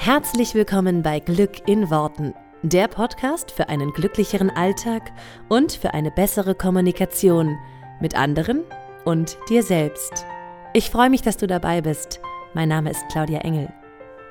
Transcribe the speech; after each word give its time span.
Herzlich 0.00 0.54
willkommen 0.54 1.02
bei 1.02 1.18
Glück 1.18 1.66
in 1.66 1.90
Worten, 1.90 2.32
der 2.62 2.86
Podcast 2.86 3.50
für 3.50 3.68
einen 3.68 3.92
glücklicheren 3.92 4.48
Alltag 4.48 5.10
und 5.48 5.72
für 5.72 5.92
eine 5.92 6.12
bessere 6.12 6.54
Kommunikation 6.54 7.58
mit 8.00 8.14
anderen 8.14 8.62
und 9.04 9.36
dir 9.50 9.64
selbst. 9.64 10.24
Ich 10.72 10.88
freue 10.88 11.10
mich, 11.10 11.22
dass 11.22 11.36
du 11.36 11.48
dabei 11.48 11.80
bist. 11.80 12.20
Mein 12.54 12.68
Name 12.68 12.92
ist 12.92 13.04
Claudia 13.10 13.40
Engel. 13.40 13.72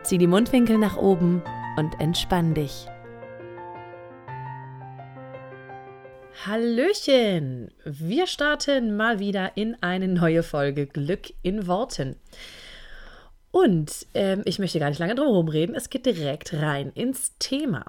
Zieh 0.04 0.18
die 0.18 0.26
Mundwinkel 0.26 0.78
nach 0.78 0.96
oben 0.96 1.44
und 1.76 2.00
entspann 2.00 2.54
dich. 2.54 2.88
Hallöchen! 6.46 7.72
Wir 7.84 8.26
starten 8.26 8.96
mal 8.96 9.20
wieder 9.20 9.58
in 9.58 9.76
eine 9.82 10.08
neue 10.08 10.44
Folge 10.44 10.88
Glück 10.88 11.34
in 11.44 11.68
Worten. 11.68 12.16
Und 13.58 14.06
ähm, 14.14 14.44
ich 14.46 14.60
möchte 14.60 14.78
gar 14.78 14.90
nicht 14.90 15.00
lange 15.00 15.16
drum 15.16 15.30
herum 15.30 15.48
reden, 15.48 15.74
es 15.74 15.90
geht 15.90 16.06
direkt 16.06 16.54
rein 16.54 16.92
ins 16.94 17.36
Thema. 17.40 17.86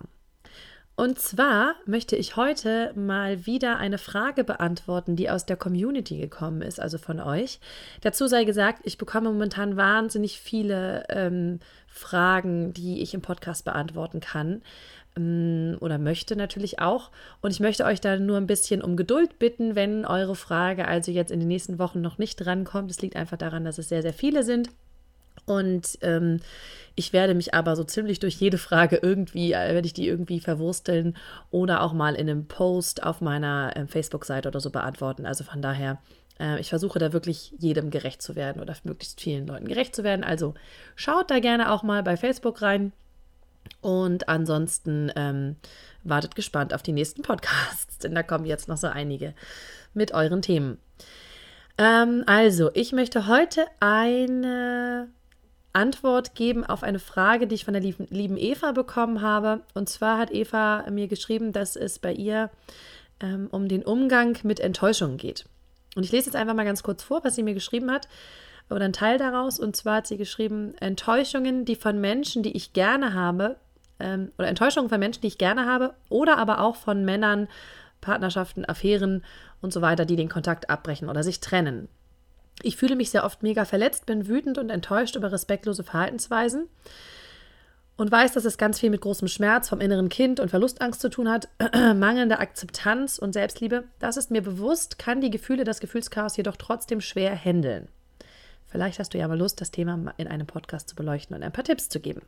Und 0.96 1.18
zwar 1.18 1.74
möchte 1.84 2.16
ich 2.16 2.36
heute 2.36 2.92
mal 2.94 3.44
wieder 3.44 3.76
eine 3.76 3.98
Frage 3.98 4.44
beantworten, 4.44 5.14
die 5.14 5.28
aus 5.28 5.44
der 5.44 5.58
Community 5.58 6.16
gekommen 6.16 6.62
ist, 6.62 6.80
also 6.80 6.96
von 6.96 7.20
euch. 7.20 7.60
Dazu 8.00 8.28
sei 8.28 8.44
gesagt, 8.44 8.80
ich 8.84 8.96
bekomme 8.96 9.30
momentan 9.30 9.76
wahnsinnig 9.76 10.40
viele 10.40 11.04
ähm, 11.10 11.60
Fragen, 11.86 12.72
die 12.72 13.02
ich 13.02 13.12
im 13.12 13.20
Podcast 13.20 13.66
beantworten 13.66 14.20
kann 14.20 14.62
ähm, 15.18 15.76
oder 15.80 15.98
möchte 15.98 16.34
natürlich 16.34 16.78
auch. 16.78 17.10
Und 17.42 17.50
ich 17.50 17.60
möchte 17.60 17.84
euch 17.84 18.00
da 18.00 18.18
nur 18.18 18.38
ein 18.38 18.46
bisschen 18.46 18.80
um 18.80 18.96
Geduld 18.96 19.38
bitten, 19.38 19.74
wenn 19.74 20.06
eure 20.06 20.34
Frage 20.34 20.88
also 20.88 21.12
jetzt 21.12 21.30
in 21.30 21.40
den 21.40 21.48
nächsten 21.48 21.78
Wochen 21.78 22.00
noch 22.00 22.16
nicht 22.16 22.36
drankommt. 22.36 22.90
Es 22.90 23.02
liegt 23.02 23.16
einfach 23.16 23.36
daran, 23.36 23.66
dass 23.66 23.76
es 23.76 23.90
sehr, 23.90 24.00
sehr 24.00 24.14
viele 24.14 24.44
sind. 24.44 24.70
Und 25.48 25.98
ähm, 26.02 26.40
ich 26.94 27.12
werde 27.12 27.34
mich 27.34 27.54
aber 27.54 27.74
so 27.74 27.84
ziemlich 27.84 28.18
durch 28.18 28.34
jede 28.34 28.58
Frage 28.58 28.98
irgendwie, 29.00 29.52
äh, 29.52 29.72
werde 29.72 29.86
ich 29.86 29.94
die 29.94 30.06
irgendwie 30.06 30.40
verwursteln 30.40 31.16
oder 31.50 31.82
auch 31.82 31.94
mal 31.94 32.14
in 32.14 32.28
einem 32.28 32.46
Post 32.46 33.02
auf 33.02 33.20
meiner 33.20 33.74
äh, 33.76 33.86
Facebook-Seite 33.86 34.48
oder 34.48 34.60
so 34.60 34.70
beantworten. 34.70 35.24
Also 35.24 35.44
von 35.44 35.62
daher, 35.62 35.98
äh, 36.38 36.60
ich 36.60 36.68
versuche 36.68 36.98
da 36.98 37.14
wirklich 37.14 37.54
jedem 37.58 37.90
gerecht 37.90 38.20
zu 38.20 38.36
werden 38.36 38.60
oder 38.60 38.74
möglichst 38.84 39.20
vielen 39.20 39.46
Leuten 39.46 39.68
gerecht 39.68 39.96
zu 39.96 40.04
werden. 40.04 40.22
Also 40.22 40.54
schaut 40.96 41.30
da 41.30 41.38
gerne 41.38 41.72
auch 41.72 41.82
mal 41.82 42.02
bei 42.02 42.16
Facebook 42.16 42.60
rein. 42.60 42.92
Und 43.80 44.28
ansonsten 44.28 45.10
ähm, 45.16 45.56
wartet 46.04 46.34
gespannt 46.34 46.74
auf 46.74 46.82
die 46.82 46.92
nächsten 46.92 47.22
Podcasts, 47.22 47.98
denn 47.98 48.14
da 48.14 48.22
kommen 48.22 48.44
jetzt 48.44 48.68
noch 48.68 48.76
so 48.76 48.86
einige 48.86 49.34
mit 49.94 50.12
euren 50.12 50.42
Themen. 50.42 50.78
Ähm, 51.78 52.24
also, 52.26 52.70
ich 52.74 52.92
möchte 52.92 53.28
heute 53.28 53.66
eine 53.78 55.08
Antwort 55.78 56.34
geben 56.34 56.64
auf 56.64 56.82
eine 56.82 56.98
Frage, 56.98 57.46
die 57.46 57.54
ich 57.54 57.64
von 57.64 57.74
der 57.74 57.82
lieben, 57.82 58.36
Eva 58.36 58.72
bekommen 58.72 59.22
habe. 59.22 59.60
Und 59.74 59.88
zwar 59.88 60.18
hat 60.18 60.32
Eva 60.32 60.84
mir 60.90 61.06
geschrieben, 61.06 61.52
dass 61.52 61.76
es 61.76 62.00
bei 62.00 62.12
ihr 62.12 62.50
ähm, 63.20 63.48
um 63.52 63.68
den 63.68 63.84
Umgang 63.84 64.36
mit 64.42 64.58
Enttäuschungen 64.58 65.16
geht. 65.16 65.44
Und 65.94 66.02
ich 66.02 66.12
lese 66.12 66.26
jetzt 66.26 66.36
einfach 66.36 66.54
mal 66.54 66.64
ganz 66.64 66.82
kurz 66.82 67.02
vor, 67.02 67.22
was 67.22 67.36
sie 67.36 67.44
mir 67.44 67.54
geschrieben 67.54 67.92
hat 67.92 68.08
oder 68.70 68.84
ein 68.84 68.92
Teil 68.92 69.18
daraus. 69.18 69.60
Und 69.60 69.76
zwar 69.76 69.98
hat 69.98 70.08
sie 70.08 70.16
geschrieben, 70.16 70.74
Enttäuschungen, 70.80 71.64
die 71.64 71.76
von 71.76 72.00
Menschen, 72.00 72.42
die 72.42 72.56
ich 72.56 72.72
gerne 72.72 73.14
habe, 73.14 73.56
ähm, 74.00 74.32
oder 74.36 74.48
Enttäuschungen 74.48 74.88
von 74.88 74.98
Menschen, 74.98 75.20
die 75.20 75.28
ich 75.28 75.38
gerne 75.38 75.66
habe, 75.66 75.94
oder 76.08 76.38
aber 76.38 76.60
auch 76.60 76.76
von 76.76 77.04
Männern, 77.04 77.48
Partnerschaften, 78.00 78.68
Affären 78.68 79.24
und 79.60 79.72
so 79.72 79.80
weiter, 79.80 80.04
die 80.04 80.16
den 80.16 80.28
Kontakt 80.28 80.70
abbrechen 80.70 81.08
oder 81.08 81.22
sich 81.22 81.40
trennen. 81.40 81.88
Ich 82.62 82.76
fühle 82.76 82.96
mich 82.96 83.10
sehr 83.10 83.24
oft 83.24 83.42
mega 83.42 83.64
verletzt, 83.64 84.06
bin 84.06 84.26
wütend 84.26 84.58
und 84.58 84.70
enttäuscht 84.70 85.16
über 85.16 85.30
respektlose 85.30 85.84
Verhaltensweisen 85.84 86.68
und 87.96 88.10
weiß, 88.10 88.32
dass 88.32 88.44
es 88.44 88.58
ganz 88.58 88.80
viel 88.80 88.90
mit 88.90 89.00
großem 89.00 89.28
Schmerz 89.28 89.68
vom 89.68 89.80
inneren 89.80 90.08
Kind 90.08 90.40
und 90.40 90.50
Verlustangst 90.50 91.00
zu 91.00 91.10
tun 91.10 91.28
hat, 91.28 91.48
mangelnde 91.74 92.38
Akzeptanz 92.38 93.18
und 93.18 93.32
Selbstliebe. 93.32 93.84
Das 93.98 94.16
ist 94.16 94.30
mir 94.30 94.42
bewusst, 94.42 94.98
kann 94.98 95.20
die 95.20 95.30
Gefühle, 95.30 95.64
das 95.64 95.80
Gefühlschaos 95.80 96.36
jedoch 96.36 96.56
trotzdem 96.56 97.00
schwer 97.00 97.36
handeln. 97.36 97.88
Vielleicht 98.66 98.98
hast 98.98 99.14
du 99.14 99.18
ja 99.18 99.26
mal 99.26 99.38
Lust, 99.38 99.60
das 99.60 99.70
Thema 99.70 100.14
in 100.16 100.28
einem 100.28 100.46
Podcast 100.46 100.88
zu 100.88 100.94
beleuchten 100.96 101.34
und 101.34 101.42
ein 101.42 101.52
paar 101.52 101.64
Tipps 101.64 101.88
zu 101.88 102.00
geben. 102.00 102.22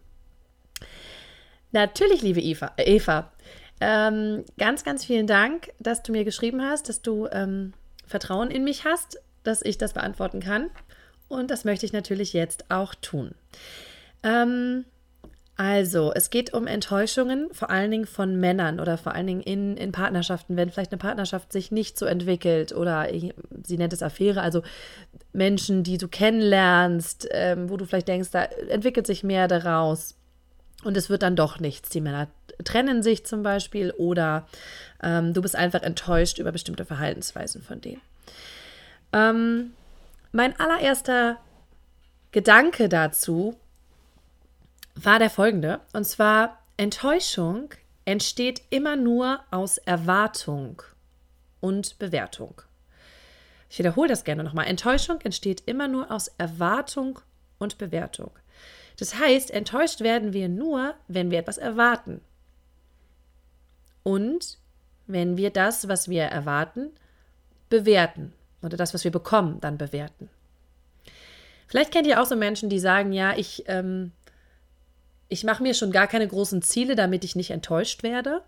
Natürlich, 1.72 2.22
liebe 2.22 2.40
Eva, 2.40 2.72
äh 2.76 2.96
Eva 2.96 3.30
ähm, 3.80 4.44
ganz, 4.58 4.84
ganz 4.84 5.04
vielen 5.04 5.26
Dank, 5.26 5.72
dass 5.78 6.02
du 6.02 6.12
mir 6.12 6.24
geschrieben 6.24 6.62
hast, 6.62 6.88
dass 6.88 7.00
du 7.00 7.28
ähm, 7.30 7.72
Vertrauen 8.06 8.50
in 8.50 8.64
mich 8.64 8.84
hast 8.84 9.20
dass 9.42 9.62
ich 9.62 9.78
das 9.78 9.92
beantworten 9.92 10.40
kann. 10.40 10.70
Und 11.28 11.50
das 11.50 11.64
möchte 11.64 11.86
ich 11.86 11.92
natürlich 11.92 12.32
jetzt 12.32 12.70
auch 12.70 12.94
tun. 12.94 13.34
Ähm, 14.22 14.84
also, 15.56 16.10
es 16.14 16.30
geht 16.30 16.54
um 16.54 16.66
Enttäuschungen, 16.66 17.50
vor 17.52 17.68
allen 17.68 17.90
Dingen 17.90 18.06
von 18.06 18.40
Männern 18.40 18.80
oder 18.80 18.96
vor 18.96 19.14
allen 19.14 19.26
Dingen 19.26 19.42
in, 19.42 19.76
in 19.76 19.92
Partnerschaften, 19.92 20.56
wenn 20.56 20.70
vielleicht 20.70 20.90
eine 20.90 20.98
Partnerschaft 20.98 21.52
sich 21.52 21.70
nicht 21.70 21.98
so 21.98 22.06
entwickelt 22.06 22.72
oder 22.72 23.08
sie 23.64 23.76
nennt 23.76 23.92
es 23.92 24.02
Affäre, 24.02 24.40
also 24.40 24.62
Menschen, 25.34 25.82
die 25.82 25.98
du 25.98 26.08
kennenlernst, 26.08 27.28
ähm, 27.32 27.68
wo 27.68 27.76
du 27.76 27.84
vielleicht 27.84 28.08
denkst, 28.08 28.30
da 28.30 28.44
entwickelt 28.44 29.06
sich 29.06 29.22
mehr 29.22 29.48
daraus 29.48 30.16
und 30.82 30.96
es 30.96 31.10
wird 31.10 31.22
dann 31.22 31.36
doch 31.36 31.60
nichts. 31.60 31.90
Die 31.90 32.00
Männer 32.00 32.28
trennen 32.64 33.02
sich 33.02 33.26
zum 33.26 33.42
Beispiel 33.42 33.90
oder 33.90 34.48
ähm, 35.02 35.34
du 35.34 35.42
bist 35.42 35.56
einfach 35.56 35.82
enttäuscht 35.82 36.38
über 36.38 36.52
bestimmte 36.52 36.86
Verhaltensweisen 36.86 37.60
von 37.60 37.82
denen. 37.82 38.00
Ähm, 39.12 39.72
mein 40.32 40.58
allererster 40.58 41.38
Gedanke 42.32 42.88
dazu 42.88 43.56
war 44.94 45.18
der 45.18 45.30
folgende. 45.30 45.80
Und 45.92 46.04
zwar, 46.04 46.58
Enttäuschung 46.76 47.70
entsteht 48.04 48.62
immer 48.70 48.96
nur 48.96 49.40
aus 49.50 49.78
Erwartung 49.78 50.82
und 51.60 51.98
Bewertung. 51.98 52.62
Ich 53.68 53.78
wiederhole 53.78 54.08
das 54.08 54.24
gerne 54.24 54.42
nochmal. 54.42 54.66
Enttäuschung 54.66 55.20
entsteht 55.20 55.62
immer 55.66 55.88
nur 55.88 56.10
aus 56.10 56.28
Erwartung 56.38 57.20
und 57.58 57.78
Bewertung. 57.78 58.30
Das 58.98 59.14
heißt, 59.14 59.50
enttäuscht 59.50 60.00
werden 60.00 60.32
wir 60.32 60.48
nur, 60.48 60.94
wenn 61.08 61.30
wir 61.30 61.38
etwas 61.38 61.58
erwarten. 61.58 62.20
Und 64.02 64.58
wenn 65.06 65.36
wir 65.36 65.50
das, 65.50 65.88
was 65.88 66.08
wir 66.08 66.24
erwarten, 66.24 66.90
bewerten 67.68 68.32
oder 68.62 68.76
das, 68.76 68.94
was 68.94 69.04
wir 69.04 69.10
bekommen, 69.10 69.60
dann 69.60 69.78
bewerten. 69.78 70.28
Vielleicht 71.66 71.92
kennt 71.92 72.06
ihr 72.06 72.20
auch 72.20 72.26
so 72.26 72.36
Menschen, 72.36 72.68
die 72.68 72.80
sagen, 72.80 73.12
ja, 73.12 73.36
ich, 73.36 73.64
ähm, 73.68 74.12
ich 75.28 75.44
mache 75.44 75.62
mir 75.62 75.74
schon 75.74 75.92
gar 75.92 76.08
keine 76.08 76.26
großen 76.26 76.62
Ziele, 76.62 76.96
damit 76.96 77.24
ich 77.24 77.36
nicht 77.36 77.50
enttäuscht 77.50 78.02
werde. 78.02 78.42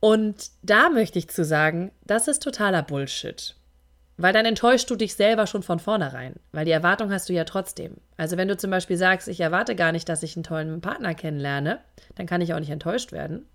Und 0.00 0.50
da 0.62 0.90
möchte 0.90 1.18
ich 1.18 1.28
zu 1.28 1.44
sagen, 1.44 1.90
das 2.04 2.28
ist 2.28 2.42
totaler 2.42 2.82
Bullshit. 2.82 3.56
Weil 4.18 4.32
dann 4.32 4.46
enttäuschst 4.46 4.90
du 4.90 4.96
dich 4.96 5.14
selber 5.14 5.46
schon 5.46 5.62
von 5.62 5.78
vornherein, 5.78 6.34
weil 6.52 6.64
die 6.64 6.72
Erwartung 6.72 7.12
hast 7.12 7.28
du 7.28 7.32
ja 7.32 7.44
trotzdem. 7.44 7.96
Also 8.16 8.36
wenn 8.36 8.48
du 8.48 8.56
zum 8.56 8.70
Beispiel 8.70 8.96
sagst, 8.96 9.28
ich 9.28 9.40
erwarte 9.40 9.76
gar 9.76 9.92
nicht, 9.92 10.08
dass 10.08 10.24
ich 10.24 10.36
einen 10.36 10.42
tollen 10.42 10.80
Partner 10.80 11.14
kennenlerne, 11.14 11.78
dann 12.16 12.26
kann 12.26 12.40
ich 12.40 12.52
auch 12.52 12.58
nicht 12.58 12.70
enttäuscht 12.70 13.12
werden. 13.12 13.46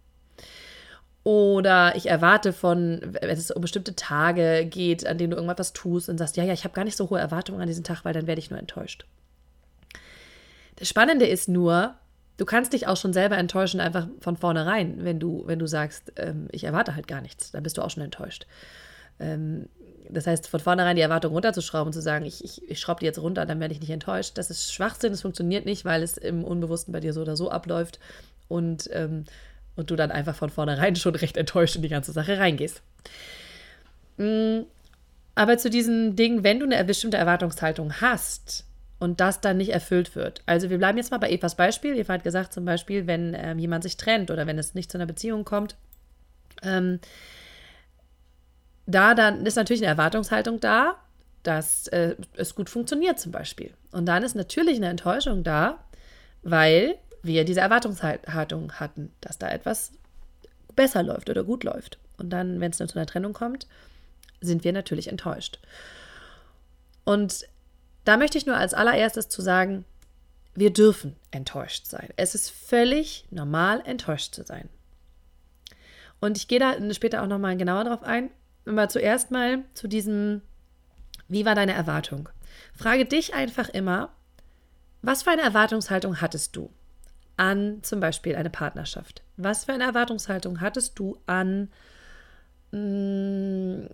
Oder 1.24 1.96
ich 1.96 2.08
erwarte 2.10 2.52
von, 2.52 3.00
wenn 3.02 3.30
es 3.30 3.50
um 3.50 3.62
bestimmte 3.62 3.96
Tage 3.96 4.66
geht, 4.66 5.08
an 5.08 5.18
denen 5.18 5.32
du 5.32 5.38
irgendwas 5.38 5.72
tust 5.72 6.10
und 6.10 6.18
sagst, 6.18 6.36
ja, 6.36 6.44
ja, 6.44 6.54
ich 6.54 6.66
habe 6.66 6.74
gar 6.74 6.84
nicht 6.84 6.98
so 6.98 7.10
hohe 7.10 7.20
Erwartungen 7.20 7.62
an 7.62 7.68
diesen 7.68 7.86
Tag, 7.86 8.04
weil 8.04 8.14
dann 8.14 8.28
werde 8.28 8.40
ich 8.40 8.50
nur 8.50 8.60
enttäuscht. 8.60 9.06
Das 10.76 10.90
Spannende 10.90 11.26
ist 11.26 11.48
nur, 11.48 11.96
du 12.36 12.46
kannst 12.46 12.74
dich 12.74 12.88
auch 12.88 12.98
schon 12.98 13.14
selber 13.14 13.38
enttäuschen, 13.38 13.80
einfach 13.80 14.08
von 14.20 14.36
vornherein, 14.36 15.06
wenn 15.06 15.20
du, 15.20 15.44
wenn 15.46 15.60
du 15.60 15.68
sagst, 15.68 16.12
ähm, 16.18 16.48
ich 16.52 16.66
erwarte 16.66 16.96
halt 16.96 17.08
gar 17.08 17.22
nichts, 17.22 17.52
dann 17.52 17.64
bist 17.64 17.78
du 17.78 17.84
auch 17.84 17.90
schon 17.90 18.04
enttäuscht. 18.04 18.46
Ähm, 19.20 19.70
das 20.10 20.28
heißt, 20.28 20.48
von 20.48 20.60
vornherein 20.60 20.98
die 20.98 21.02
Erwartung 21.02 21.32
runterzuschrauben 21.32 21.88
und 21.88 21.94
zu 21.94 22.02
sagen, 22.02 22.26
ich, 22.26 22.44
ich, 22.44 22.70
ich 22.70 22.80
schraube 22.82 23.00
die 23.00 23.06
jetzt 23.06 23.20
runter, 23.20 23.46
dann 23.46 23.62
werde 23.62 23.74
ich 23.74 23.80
nicht 23.80 23.92
enttäuscht, 23.92 24.38
das 24.38 24.50
ist 24.50 24.74
Schwachsinn, 24.74 25.12
das 25.12 25.22
funktioniert 25.22 25.66
nicht, 25.66 25.86
weil 25.86 26.04
es 26.04 26.18
im 26.18 26.44
Unbewussten 26.44 26.92
bei 26.92 27.00
dir 27.00 27.14
so 27.14 27.22
oder 27.22 27.38
so 27.38 27.50
abläuft. 27.50 28.00
Und 28.50 28.90
ähm, 28.92 29.24
und 29.76 29.92
du 29.92 29.96
dann 29.96 30.12
einfach 30.12 30.36
von 30.36 30.50
vornherein 30.50 30.96
schon 30.98 31.16
recht 31.16 31.38
enttäuscht 31.38 31.76
in 31.76 31.82
die 31.82 31.90
ganze 31.90 32.12
Sache 32.12 32.38
reingehst. 32.38 32.82
Mm, 34.18 34.62
aber 35.36 35.58
zu 35.58 35.70
diesen 35.70 36.16
Dingen, 36.16 36.44
wenn 36.44 36.60
du 36.60 36.66
eine 36.66 36.84
bestimmte 36.84 37.18
Erwartungshaltung 37.18 38.02
hast 38.02 38.66
und 39.00 39.20
das 39.20 39.42
dann 39.42 39.58
nicht 39.58 39.74
erfüllt 39.74 40.16
wird. 40.16 40.42
Also 40.46 40.70
wir 40.70 40.78
bleiben 40.78 40.98
jetzt 40.98 41.12
mal 41.12 41.18
bei 41.18 41.32
Evas 41.32 41.56
Beispiel. 41.56 41.98
Eva 41.98 42.14
hat 42.14 42.24
gesagt 42.24 42.54
zum 42.54 42.66
Beispiel, 42.66 43.08
wenn 43.08 43.36
ähm, 43.38 43.60
jemand 43.60 43.84
sich 43.84 43.98
trennt 43.98 44.32
oder 44.32 44.48
wenn 44.48 44.58
es 44.58 44.76
nicht 44.76 44.92
zu 44.92 44.98
einer 44.98 45.08
Beziehung 45.08 45.44
kommt, 45.44 45.76
ähm, 46.62 47.00
da 48.86 49.16
dann 49.16 49.46
ist 49.46 49.56
natürlich 49.56 49.82
eine 49.82 49.92
Erwartungshaltung 49.92 50.60
da, 50.60 50.98
dass 51.42 51.88
äh, 51.88 52.16
es 52.36 52.56
gut 52.56 52.70
funktioniert 52.70 53.20
zum 53.20 53.32
Beispiel. 53.32 53.74
Und 53.92 54.06
dann 54.06 54.24
ist 54.24 54.36
natürlich 54.36 54.78
eine 54.78 54.90
Enttäuschung 54.90 55.44
da, 55.44 55.84
weil 56.42 56.96
wir 57.24 57.46
diese 57.46 57.62
Erwartungshaltung 57.62 58.74
hatten, 58.74 59.12
dass 59.22 59.38
da 59.40 59.50
etwas 59.50 59.94
besser 60.76 61.02
läuft 61.02 61.30
oder 61.30 61.44
gut 61.44 61.64
läuft. 61.64 61.98
Und 62.18 62.30
dann, 62.30 62.60
wenn 62.60 62.72
es 62.72 62.78
zu 62.78 62.96
einer 62.96 63.06
Trennung 63.06 63.34
kommt, 63.34 63.68
sind 64.42 64.64
wir 64.64 64.74
natürlich 64.74 65.08
enttäuscht. 65.08 65.60
Und 67.06 67.48
da 68.04 68.18
möchte 68.18 68.38
ich 68.38 68.46
nur 68.46 68.58
als 68.58 68.74
allererstes 68.74 69.30
zu 69.30 69.42
sagen, 69.42 69.86
wir 70.54 70.72
dürfen 70.72 71.16
enttäuscht 71.32 71.88
sein. 71.88 72.10
Es 72.18 72.36
ist 72.36 72.52
völlig 72.52 73.26
normal, 73.32 73.82
enttäuscht 73.86 74.36
zu 74.36 74.44
sein. 74.44 74.70
Und 76.20 76.38
ich 76.38 76.48
gehe 76.48 76.60
da 76.60 76.76
später 76.94 77.24
auch 77.24 77.28
nochmal 77.28 77.58
genauer 77.58 77.86
drauf 77.86 78.04
ein. 78.04 78.30
Aber 78.66 78.88
zuerst 78.88 79.32
mal 79.32 79.64
zu 79.74 79.88
diesem, 79.88 80.42
wie 81.28 81.46
war 81.46 81.56
deine 81.56 81.74
Erwartung? 81.74 82.30
Frage 82.74 83.06
dich 83.06 83.34
einfach 83.34 83.70
immer, 83.70 84.14
was 85.02 85.24
für 85.24 85.32
eine 85.32 85.42
Erwartungshaltung 85.42 86.22
hattest 86.22 86.56
du 86.56 86.70
an 87.38 87.80
zum 87.84 88.00
Beispiel 88.00 88.36
eine 88.36 88.50
Partnerschaft? 88.50 89.22
Was 89.38 89.66
für 89.66 89.74
eine 89.74 89.86
Erwartungshaltung 89.86 90.62
hattest 90.62 91.00
du 91.00 91.18
an 91.26 91.70
mh, 92.72 92.80
mm, 92.80 93.90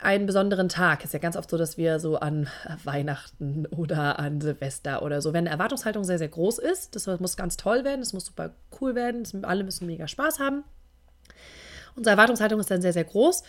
einen 0.00 0.26
besonderen 0.26 0.68
Tag? 0.68 1.04
Ist 1.04 1.12
ja 1.12 1.18
ganz 1.18 1.36
oft 1.36 1.50
so, 1.50 1.56
dass 1.56 1.76
wir 1.76 2.00
so 2.00 2.16
an 2.16 2.48
Weihnachten 2.84 3.66
oder 3.66 4.18
an 4.18 4.40
Silvester 4.40 5.02
oder 5.02 5.22
so, 5.22 5.32
wenn 5.32 5.46
eine 5.46 5.50
Erwartungshaltung 5.50 6.04
sehr, 6.04 6.18
sehr 6.18 6.28
groß 6.28 6.58
ist, 6.58 6.96
das 6.96 7.06
muss 7.20 7.36
ganz 7.36 7.56
toll 7.56 7.84
werden, 7.84 8.00
das 8.00 8.12
muss 8.12 8.26
super 8.26 8.50
cool 8.80 8.94
werden, 8.94 9.22
das, 9.22 9.34
alle 9.44 9.64
müssen 9.64 9.86
mega 9.86 10.08
Spaß 10.08 10.38
haben. 10.38 10.64
Unsere 11.94 12.12
Erwartungshaltung 12.12 12.60
ist 12.60 12.70
dann 12.70 12.82
sehr, 12.82 12.92
sehr 12.92 13.04
groß 13.04 13.42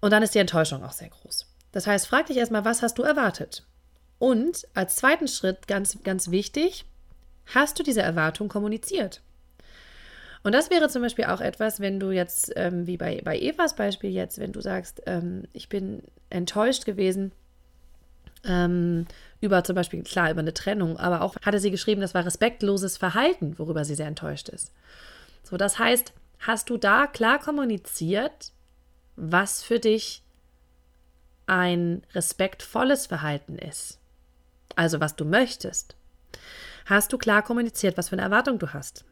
und 0.00 0.12
dann 0.12 0.22
ist 0.22 0.34
die 0.34 0.38
Enttäuschung 0.38 0.82
auch 0.84 0.92
sehr 0.92 1.08
groß. 1.08 1.46
Das 1.72 1.86
heißt, 1.86 2.06
frag 2.06 2.26
dich 2.26 2.36
erstmal, 2.36 2.64
was 2.64 2.82
hast 2.82 2.98
du 2.98 3.02
erwartet? 3.02 3.64
Und 4.18 4.66
als 4.74 4.96
zweiten 4.96 5.28
Schritt, 5.28 5.66
ganz, 5.66 6.02
ganz 6.02 6.30
wichtig, 6.30 6.84
hast 7.54 7.78
du 7.78 7.82
diese 7.82 8.02
Erwartung 8.02 8.48
kommuniziert? 8.48 9.22
Und 10.42 10.54
das 10.54 10.70
wäre 10.70 10.88
zum 10.88 11.02
Beispiel 11.02 11.26
auch 11.26 11.40
etwas, 11.40 11.80
wenn 11.80 12.00
du 12.00 12.10
jetzt, 12.10 12.52
ähm, 12.56 12.86
wie 12.86 12.96
bei, 12.96 13.20
bei 13.22 13.38
Evas 13.38 13.76
Beispiel 13.76 14.10
jetzt, 14.10 14.38
wenn 14.38 14.52
du 14.52 14.60
sagst, 14.60 15.02
ähm, 15.06 15.44
ich 15.52 15.68
bin 15.68 16.02
enttäuscht 16.30 16.86
gewesen 16.86 17.32
ähm, 18.44 19.06
über 19.40 19.64
zum 19.64 19.76
Beispiel, 19.76 20.02
klar, 20.02 20.30
über 20.30 20.40
eine 20.40 20.54
Trennung, 20.54 20.96
aber 20.96 21.20
auch 21.20 21.36
hatte 21.42 21.60
sie 21.60 21.70
geschrieben, 21.70 22.00
das 22.00 22.14
war 22.14 22.24
respektloses 22.24 22.96
Verhalten, 22.96 23.58
worüber 23.58 23.84
sie 23.84 23.94
sehr 23.94 24.06
enttäuscht 24.06 24.48
ist. 24.48 24.72
So, 25.42 25.56
das 25.56 25.78
heißt, 25.78 26.12
hast 26.38 26.70
du 26.70 26.78
da 26.78 27.06
klar 27.06 27.38
kommuniziert, 27.38 28.52
was 29.16 29.62
für 29.62 29.78
dich 29.78 30.22
ein 31.46 32.02
respektvolles 32.14 33.06
Verhalten 33.06 33.56
ist? 33.56 33.98
Also, 34.76 35.00
was 35.00 35.16
du 35.16 35.24
möchtest. 35.24 35.96
Hast 36.86 37.12
du 37.12 37.18
klar 37.18 37.42
kommuniziert, 37.42 37.96
was 37.96 38.08
für 38.08 38.14
eine 38.14 38.22
Erwartung 38.22 38.58
du 38.58 38.72
hast? 38.72 39.04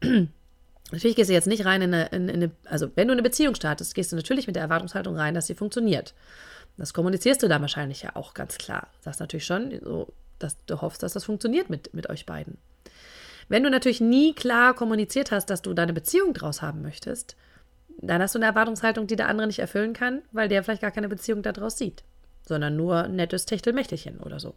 Natürlich 0.92 1.16
gehst 1.16 1.30
du 1.30 1.34
jetzt 1.34 1.48
nicht 1.48 1.64
rein 1.64 1.82
in 1.82 1.94
eine, 1.94 2.06
in 2.06 2.30
eine, 2.30 2.50
also 2.64 2.90
wenn 2.94 3.08
du 3.08 3.12
eine 3.12 3.22
Beziehung 3.22 3.54
startest, 3.54 3.94
gehst 3.94 4.12
du 4.12 4.16
natürlich 4.16 4.46
mit 4.46 4.54
der 4.54 4.62
Erwartungshaltung 4.62 5.16
rein, 5.16 5.34
dass 5.34 5.48
sie 5.48 5.56
funktioniert. 5.56 6.14
Das 6.76 6.94
kommunizierst 6.94 7.42
du 7.42 7.48
da 7.48 7.60
wahrscheinlich 7.60 8.02
ja 8.02 8.14
auch 8.14 8.34
ganz 8.34 8.56
klar. 8.56 8.86
Sagst 9.00 9.18
natürlich 9.18 9.46
schon, 9.46 9.80
so, 9.82 10.12
dass 10.38 10.56
du 10.66 10.80
hoffst, 10.80 11.02
dass 11.02 11.14
das 11.14 11.24
funktioniert 11.24 11.70
mit, 11.70 11.92
mit 11.92 12.08
euch 12.08 12.24
beiden. 12.24 12.58
Wenn 13.48 13.64
du 13.64 13.70
natürlich 13.70 14.00
nie 14.00 14.32
klar 14.32 14.74
kommuniziert 14.74 15.32
hast, 15.32 15.46
dass 15.46 15.62
du 15.62 15.74
deine 15.74 15.92
Beziehung 15.92 16.34
draus 16.34 16.62
haben 16.62 16.82
möchtest, 16.82 17.36
dann 18.00 18.20
hast 18.20 18.34
du 18.34 18.38
eine 18.38 18.46
Erwartungshaltung, 18.46 19.06
die 19.06 19.16
der 19.16 19.28
andere 19.28 19.46
nicht 19.46 19.58
erfüllen 19.58 19.92
kann, 19.92 20.22
weil 20.32 20.48
der 20.48 20.62
vielleicht 20.62 20.82
gar 20.82 20.90
keine 20.90 21.08
Beziehung 21.08 21.42
daraus 21.42 21.78
sieht, 21.78 22.04
sondern 22.46 22.76
nur 22.76 23.08
nettes 23.08 23.46
Techtelmächtelchen 23.46 24.18
oder 24.20 24.38
so. 24.38 24.54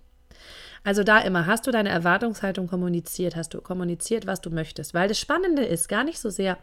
Also 0.84 1.04
da 1.04 1.20
immer, 1.20 1.46
hast 1.46 1.68
du 1.68 1.72
deine 1.72 1.90
Erwartungshaltung 1.90 2.68
kommuniziert, 2.68 3.36
hast 3.36 3.54
du 3.54 3.62
kommuniziert, 3.62 4.28
was 4.28 4.42
du 4.42 4.50
möchtest. 4.50 4.94
Weil 4.94 5.08
das 5.08 5.20
Spannende 5.20 5.64
ist 5.66 5.90
gar 5.90 6.04
nicht 6.04 6.20
so 6.20 6.30
sehr 6.30 6.58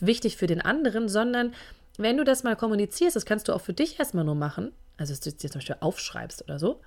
wichtig 0.00 0.36
für 0.36 0.46
den 0.46 0.60
anderen, 0.60 1.08
sondern 1.08 1.54
wenn 1.98 2.16
du 2.16 2.24
das 2.24 2.42
mal 2.42 2.56
kommunizierst, 2.56 3.16
das 3.16 3.26
kannst 3.26 3.48
du 3.48 3.52
auch 3.52 3.60
für 3.60 3.74
dich 3.74 3.98
erstmal 3.98 4.24
nur 4.24 4.34
machen, 4.34 4.72
also 4.96 5.12
dass 5.12 5.20
du 5.20 5.30
dir 5.30 5.50
zum 5.50 5.58
Beispiel 5.58 5.76
aufschreibst 5.80 6.42
oder 6.42 6.58
so, 6.58 6.80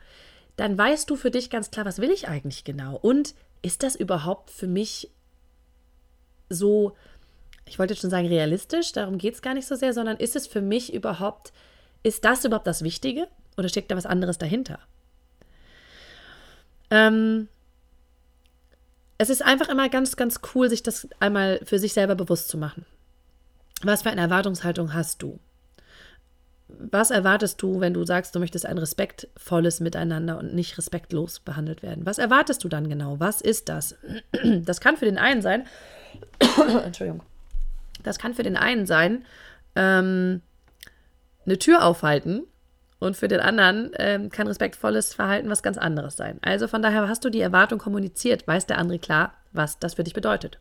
dann 0.56 0.78
weißt 0.78 1.10
du 1.10 1.16
für 1.16 1.32
dich 1.32 1.50
ganz 1.50 1.70
klar, 1.70 1.86
was 1.86 2.00
will 2.00 2.12
ich 2.12 2.28
eigentlich 2.28 2.64
genau? 2.64 2.96
Und 2.96 3.36
ist 3.62 3.84
das 3.84 3.96
überhaupt 3.96 4.50
für 4.52 4.68
mich 4.68 5.12
so, 6.50 6.96
ich 7.66 7.78
wollte 7.78 7.94
jetzt 7.94 8.02
schon 8.02 8.10
sagen 8.10 8.28
realistisch, 8.28 8.92
darum 8.92 9.18
geht 9.18 9.34
es 9.36 9.42
gar 9.42 9.54
nicht 9.54 9.68
so 9.68 9.76
sehr, 9.76 9.94
sondern 9.94 10.18
ist 10.18 10.36
es 10.36 10.48
für 10.48 10.62
mich 10.62 10.94
überhaupt, 10.94 11.52
ist 12.04 12.26
das 12.26 12.46
überhaupt 12.46 12.68
das 12.68 12.84
Wichtige 12.84 13.28
oder 13.58 13.70
steckt 13.70 13.92
da 13.92 13.96
was 13.96 14.06
anderes 14.06 14.38
dahinter? 14.38 14.80
Ähm, 16.92 17.48
es 19.18 19.30
ist 19.30 19.44
einfach 19.44 19.70
immer 19.70 19.90
ganz, 19.90 20.16
ganz 20.16 20.42
cool, 20.54 20.70
sich 20.70 20.84
das 20.84 21.08
einmal 21.20 21.60
für 21.64 21.80
sich 21.80 21.94
selber 21.94 22.16
bewusst 22.16 22.50
zu 22.50 22.58
machen. 22.58 22.86
Was 23.82 24.02
für 24.02 24.10
eine 24.10 24.22
Erwartungshaltung 24.22 24.94
hast 24.94 25.22
du? 25.22 25.40
Was 26.68 27.12
erwartest 27.12 27.62
du, 27.62 27.80
wenn 27.80 27.94
du 27.94 28.04
sagst, 28.06 28.34
du 28.34 28.40
möchtest 28.40 28.66
ein 28.66 28.78
respektvolles 28.78 29.80
Miteinander 29.80 30.38
und 30.38 30.54
nicht 30.54 30.78
respektlos 30.78 31.40
behandelt 31.40 31.84
werden? 31.84 32.06
Was 32.06 32.18
erwartest 32.18 32.64
du 32.64 32.70
dann 32.70 32.90
genau? 32.90 33.20
Was 33.20 33.42
ist 33.42 33.70
das? 33.70 33.96
Das 34.66 34.82
kann 34.82 34.98
für 34.98 35.06
den 35.06 35.18
einen 35.18 35.42
sein, 35.42 35.66
Entschuldigung, 36.84 37.22
das 38.04 38.20
kann 38.20 38.34
für 38.34 38.44
den 38.44 38.58
einen 38.58 38.86
sein, 38.86 39.26
ähm, 39.76 40.42
eine 41.46 41.60
Tür 41.60 41.84
aufhalten 41.86 42.44
und 43.06 43.16
für 43.16 43.28
den 43.28 43.40
anderen 43.40 43.92
ähm, 43.98 44.30
kann 44.30 44.48
respektvolles 44.48 45.14
Verhalten 45.14 45.50
was 45.50 45.64
ganz 45.64 45.78
anderes 45.78 46.18
sein. 46.18 46.40
Also 46.42 46.68
von 46.68 46.82
daher 46.82 47.08
hast 47.08 47.24
du 47.24 47.30
die 47.30 47.42
Erwartung 47.42 47.80
kommuniziert, 47.80 48.48
weiß 48.48 48.66
der 48.66 48.78
andere 48.78 49.00
klar, 49.00 49.34
was 49.54 49.80
das 49.80 49.94
für 49.94 50.04
dich 50.04 50.14
bedeutet. 50.14 50.60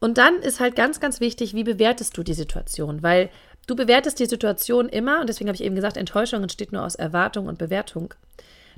Und 0.00 0.18
dann 0.18 0.40
ist 0.40 0.58
halt 0.58 0.74
ganz, 0.74 0.98
ganz 0.98 1.20
wichtig, 1.20 1.54
wie 1.54 1.62
bewertest 1.62 2.16
du 2.16 2.24
die 2.24 2.34
Situation? 2.34 3.02
Weil 3.02 3.30
du 3.68 3.76
bewertest 3.76 4.18
die 4.18 4.26
Situation 4.26 4.88
immer, 4.88 5.20
und 5.20 5.28
deswegen 5.28 5.48
habe 5.48 5.54
ich 5.54 5.62
eben 5.62 5.76
gesagt, 5.76 5.96
Enttäuschung 5.96 6.42
entsteht 6.42 6.72
nur 6.72 6.82
aus 6.82 6.96
Erwartung 6.96 7.46
und 7.46 7.58
Bewertung. 7.58 8.12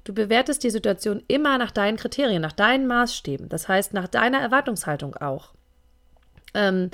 Du 0.05 0.13
bewertest 0.13 0.63
die 0.63 0.71
Situation 0.71 1.23
immer 1.29 1.57
nach 1.57 1.71
deinen 1.71 1.97
Kriterien, 1.97 2.43
nach 2.43 2.53
deinen 2.53 2.87
Maßstäben. 2.87 3.49
Das 3.49 3.69
heißt, 3.69 3.95
nach 3.95 4.07
deiner 4.07 4.41
Erwartungshaltung 4.41 5.17
auch. 5.17 5.55
Ähm, 6.53 6.91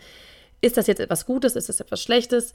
ist 0.61 0.77
das 0.77 0.87
jetzt 0.87 1.01
etwas 1.01 1.27
Gutes? 1.27 1.57
Ist 1.57 1.69
das 1.69 1.81
etwas 1.81 2.01
Schlechtes? 2.01 2.53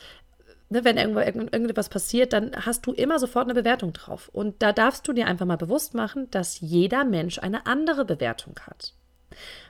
Ne, 0.69 0.83
wenn 0.83 0.97
irgendwo 0.97 1.19
irgendetwas 1.19 1.89
passiert, 1.89 2.33
dann 2.33 2.51
hast 2.65 2.85
du 2.85 2.91
immer 2.91 3.19
sofort 3.19 3.45
eine 3.45 3.53
Bewertung 3.53 3.93
drauf. 3.93 4.29
Und 4.31 4.61
da 4.61 4.73
darfst 4.73 5.07
du 5.07 5.13
dir 5.13 5.27
einfach 5.27 5.45
mal 5.45 5.57
bewusst 5.57 5.93
machen, 5.93 6.29
dass 6.31 6.59
jeder 6.59 7.03
Mensch 7.03 7.39
eine 7.39 7.65
andere 7.65 8.05
Bewertung 8.05 8.55
hat. 8.65 8.93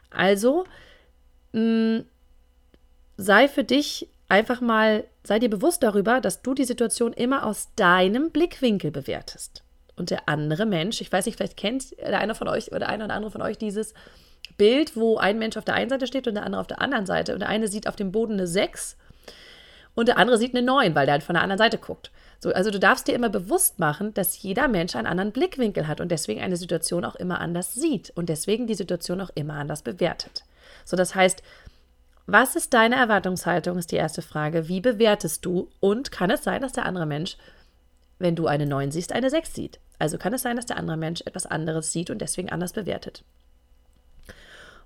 Also 0.10 0.66
mh, 1.54 1.62
mm, 2.00 2.06
sei 3.18 3.48
für 3.48 3.64
dich 3.64 4.08
einfach 4.28 4.62
mal, 4.62 5.06
sei 5.24 5.40
dir 5.40 5.50
bewusst 5.50 5.84
darüber, 5.84 6.22
dass 6.22 6.42
du 6.42 6.54
die 6.54 6.66
Situation 6.66 7.14
immer 7.14 7.46
aus 7.46 7.70
deinem 7.76 8.32
Blickwinkel 8.32 8.92
bewertest. 8.92 9.64
Und 9.96 10.10
der 10.10 10.28
andere 10.28 10.66
Mensch, 10.66 11.00
ich 11.00 11.12
weiß 11.12 11.26
nicht, 11.26 11.38
vielleicht 11.38 11.58
kennt 11.58 11.98
der 11.98 12.20
eine 12.20 12.36
von 12.36 12.48
euch 12.48 12.72
oder 12.74 12.90
einer 12.90 13.06
oder 13.06 13.14
andere 13.14 13.32
von 13.32 13.42
euch 13.42 13.58
dieses 13.58 13.94
Bild, 14.58 14.96
wo 14.96 15.18
ein 15.18 15.40
Mensch 15.40 15.58
auf 15.58 15.66
der 15.66 15.76
einen 15.76 15.90
Seite 15.90 16.08
steht 16.08 16.28
und 16.28 16.36
der 16.36 16.44
andere 16.44 16.62
auf 16.62 16.68
der 16.68 16.82
anderen 16.82 17.06
Seite. 17.06 17.34
Und 17.34 17.40
der 17.40 17.50
eine 17.50 17.68
sieht 17.68 17.88
auf 17.88 17.96
dem 17.96 18.12
Boden 18.12 18.34
eine 18.34 18.48
6 18.48 18.98
und 19.96 20.08
der 20.08 20.18
andere 20.18 20.38
sieht 20.38 20.54
eine 20.54 20.66
9, 20.66 20.94
weil 20.94 21.06
der 21.06 21.14
halt 21.14 21.24
von 21.24 21.34
der 21.34 21.44
anderen 21.44 21.58
Seite 21.58 21.78
guckt. 21.78 22.12
So, 22.40 22.54
also 22.54 22.70
du 22.70 22.80
darfst 22.80 23.08
dir 23.08 23.16
immer 23.16 23.30
bewusst 23.30 23.80
machen, 23.80 24.14
dass 24.14 24.42
jeder 24.42 24.68
Mensch 24.68 24.96
einen 24.96 25.08
anderen 25.08 25.32
Blickwinkel 25.32 25.88
hat 25.88 26.02
und 26.02 26.10
deswegen 26.10 26.42
eine 26.42 26.58
Situation 26.58 27.06
auch 27.06 27.16
immer 27.16 27.40
anders 27.40 27.74
sieht 27.74 28.12
und 28.12 28.30
deswegen 28.30 28.68
die 28.68 28.76
Situation 28.76 29.22
auch 29.22 29.32
immer 29.36 29.56
anders 29.56 29.82
bewertet. 29.82 30.44
So, 30.84 30.96
das 30.96 31.16
heißt, 31.16 31.42
was 32.28 32.56
ist 32.56 32.74
deine 32.74 32.96
Erwartungshaltung, 32.96 33.78
ist 33.78 33.92
die 33.92 33.98
erste 33.98 34.22
Frage. 34.22 34.68
Wie 34.68 34.82
bewertest 34.82 35.46
du? 35.46 35.70
Und 35.80 36.12
kann 36.12 36.32
es 36.32 36.44
sein, 36.44 36.62
dass 36.62 36.74
der 36.74 36.86
andere 36.86 37.06
Mensch, 37.06 37.38
wenn 38.20 38.36
du 38.36 38.48
eine 38.48 38.66
9 38.66 38.92
siehst, 38.92 39.14
eine 39.14 39.30
6 39.30 39.54
sieht? 39.54 39.80
Also 40.00 40.18
kann 40.18 40.34
es 40.34 40.42
sein, 40.42 40.56
dass 40.56 40.66
der 40.66 40.78
andere 40.78 40.98
Mensch 40.98 41.22
etwas 41.26 41.46
anderes 41.46 41.92
sieht 41.92 42.10
und 42.10 42.20
deswegen 42.20 42.52
anders 42.52 42.74
bewertet. 42.74 43.24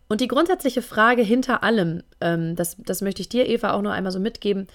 Und 0.09 0.21
die 0.21 0.27
grundsätzliche 0.27 0.81
Frage 0.81 1.21
hinter 1.21 1.63
allem, 1.63 2.03
ähm, 2.19 2.55
das, 2.55 2.75
das 2.79 3.01
möchte 3.01 3.21
ich 3.21 3.29
dir, 3.29 3.47
Eva, 3.47 3.73
auch 3.73 3.81
noch 3.83 3.91
einmal 3.91 4.11
so 4.11 4.19
mitgeben, 4.19 4.67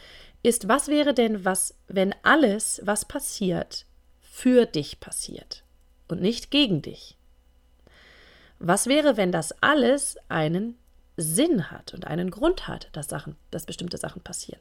ist, 0.44 0.68
was 0.68 0.88
wäre 0.88 1.12
denn 1.12 1.44
was, 1.44 1.74
wenn 1.88 2.14
alles, 2.22 2.80
was 2.84 3.04
passiert, 3.04 3.84
für 4.20 4.64
dich 4.64 5.00
passiert 5.00 5.64
und 6.06 6.22
nicht 6.22 6.52
gegen 6.52 6.82
dich? 6.82 7.16
Was 8.60 8.86
wäre, 8.86 9.16
wenn 9.16 9.32
das 9.32 9.60
alles 9.60 10.16
einen 10.28 10.78
Sinn 11.16 11.70
hat 11.70 11.94
und 11.94 12.06
einen 12.06 12.30
Grund 12.30 12.68
hat, 12.68 12.88
dass 12.92 13.08
Sachen, 13.08 13.36
dass 13.50 13.66
bestimmte 13.66 13.98
Sachen 13.98 14.22
passieren? 14.22 14.60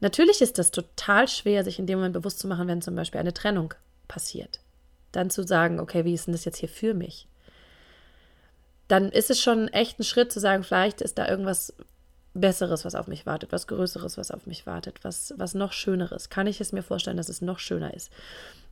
Natürlich 0.00 0.42
ist 0.42 0.58
das 0.58 0.70
total 0.70 1.28
schwer, 1.28 1.64
sich 1.64 1.78
in 1.78 1.86
dem 1.86 1.98
Moment 1.98 2.12
bewusst 2.12 2.40
zu 2.40 2.48
machen, 2.48 2.68
wenn 2.68 2.82
zum 2.82 2.94
Beispiel 2.94 3.20
eine 3.20 3.32
Trennung 3.32 3.72
passiert. 4.06 4.60
Dann 5.12 5.30
zu 5.30 5.44
sagen, 5.44 5.80
okay, 5.80 6.04
wie 6.04 6.12
ist 6.12 6.26
denn 6.26 6.32
das 6.32 6.44
jetzt 6.44 6.58
hier 6.58 6.68
für 6.68 6.92
mich? 6.92 7.28
Dann 8.92 9.08
ist 9.08 9.30
es 9.30 9.40
schon 9.40 9.68
echt 9.68 9.98
ein 9.98 10.04
Schritt 10.04 10.30
zu 10.30 10.38
sagen, 10.38 10.64
vielleicht 10.64 11.00
ist 11.00 11.16
da 11.16 11.26
irgendwas 11.26 11.72
Besseres, 12.34 12.84
was 12.84 12.94
auf 12.94 13.06
mich 13.06 13.24
wartet, 13.24 13.50
was 13.50 13.66
Größeres, 13.66 14.18
was 14.18 14.30
auf 14.30 14.44
mich 14.44 14.66
wartet, 14.66 15.02
was, 15.02 15.32
was 15.38 15.54
noch 15.54 15.72
Schöneres. 15.72 16.28
Kann 16.28 16.46
ich 16.46 16.60
es 16.60 16.72
mir 16.72 16.82
vorstellen, 16.82 17.16
dass 17.16 17.30
es 17.30 17.40
noch 17.40 17.58
schöner 17.58 17.94
ist? 17.94 18.10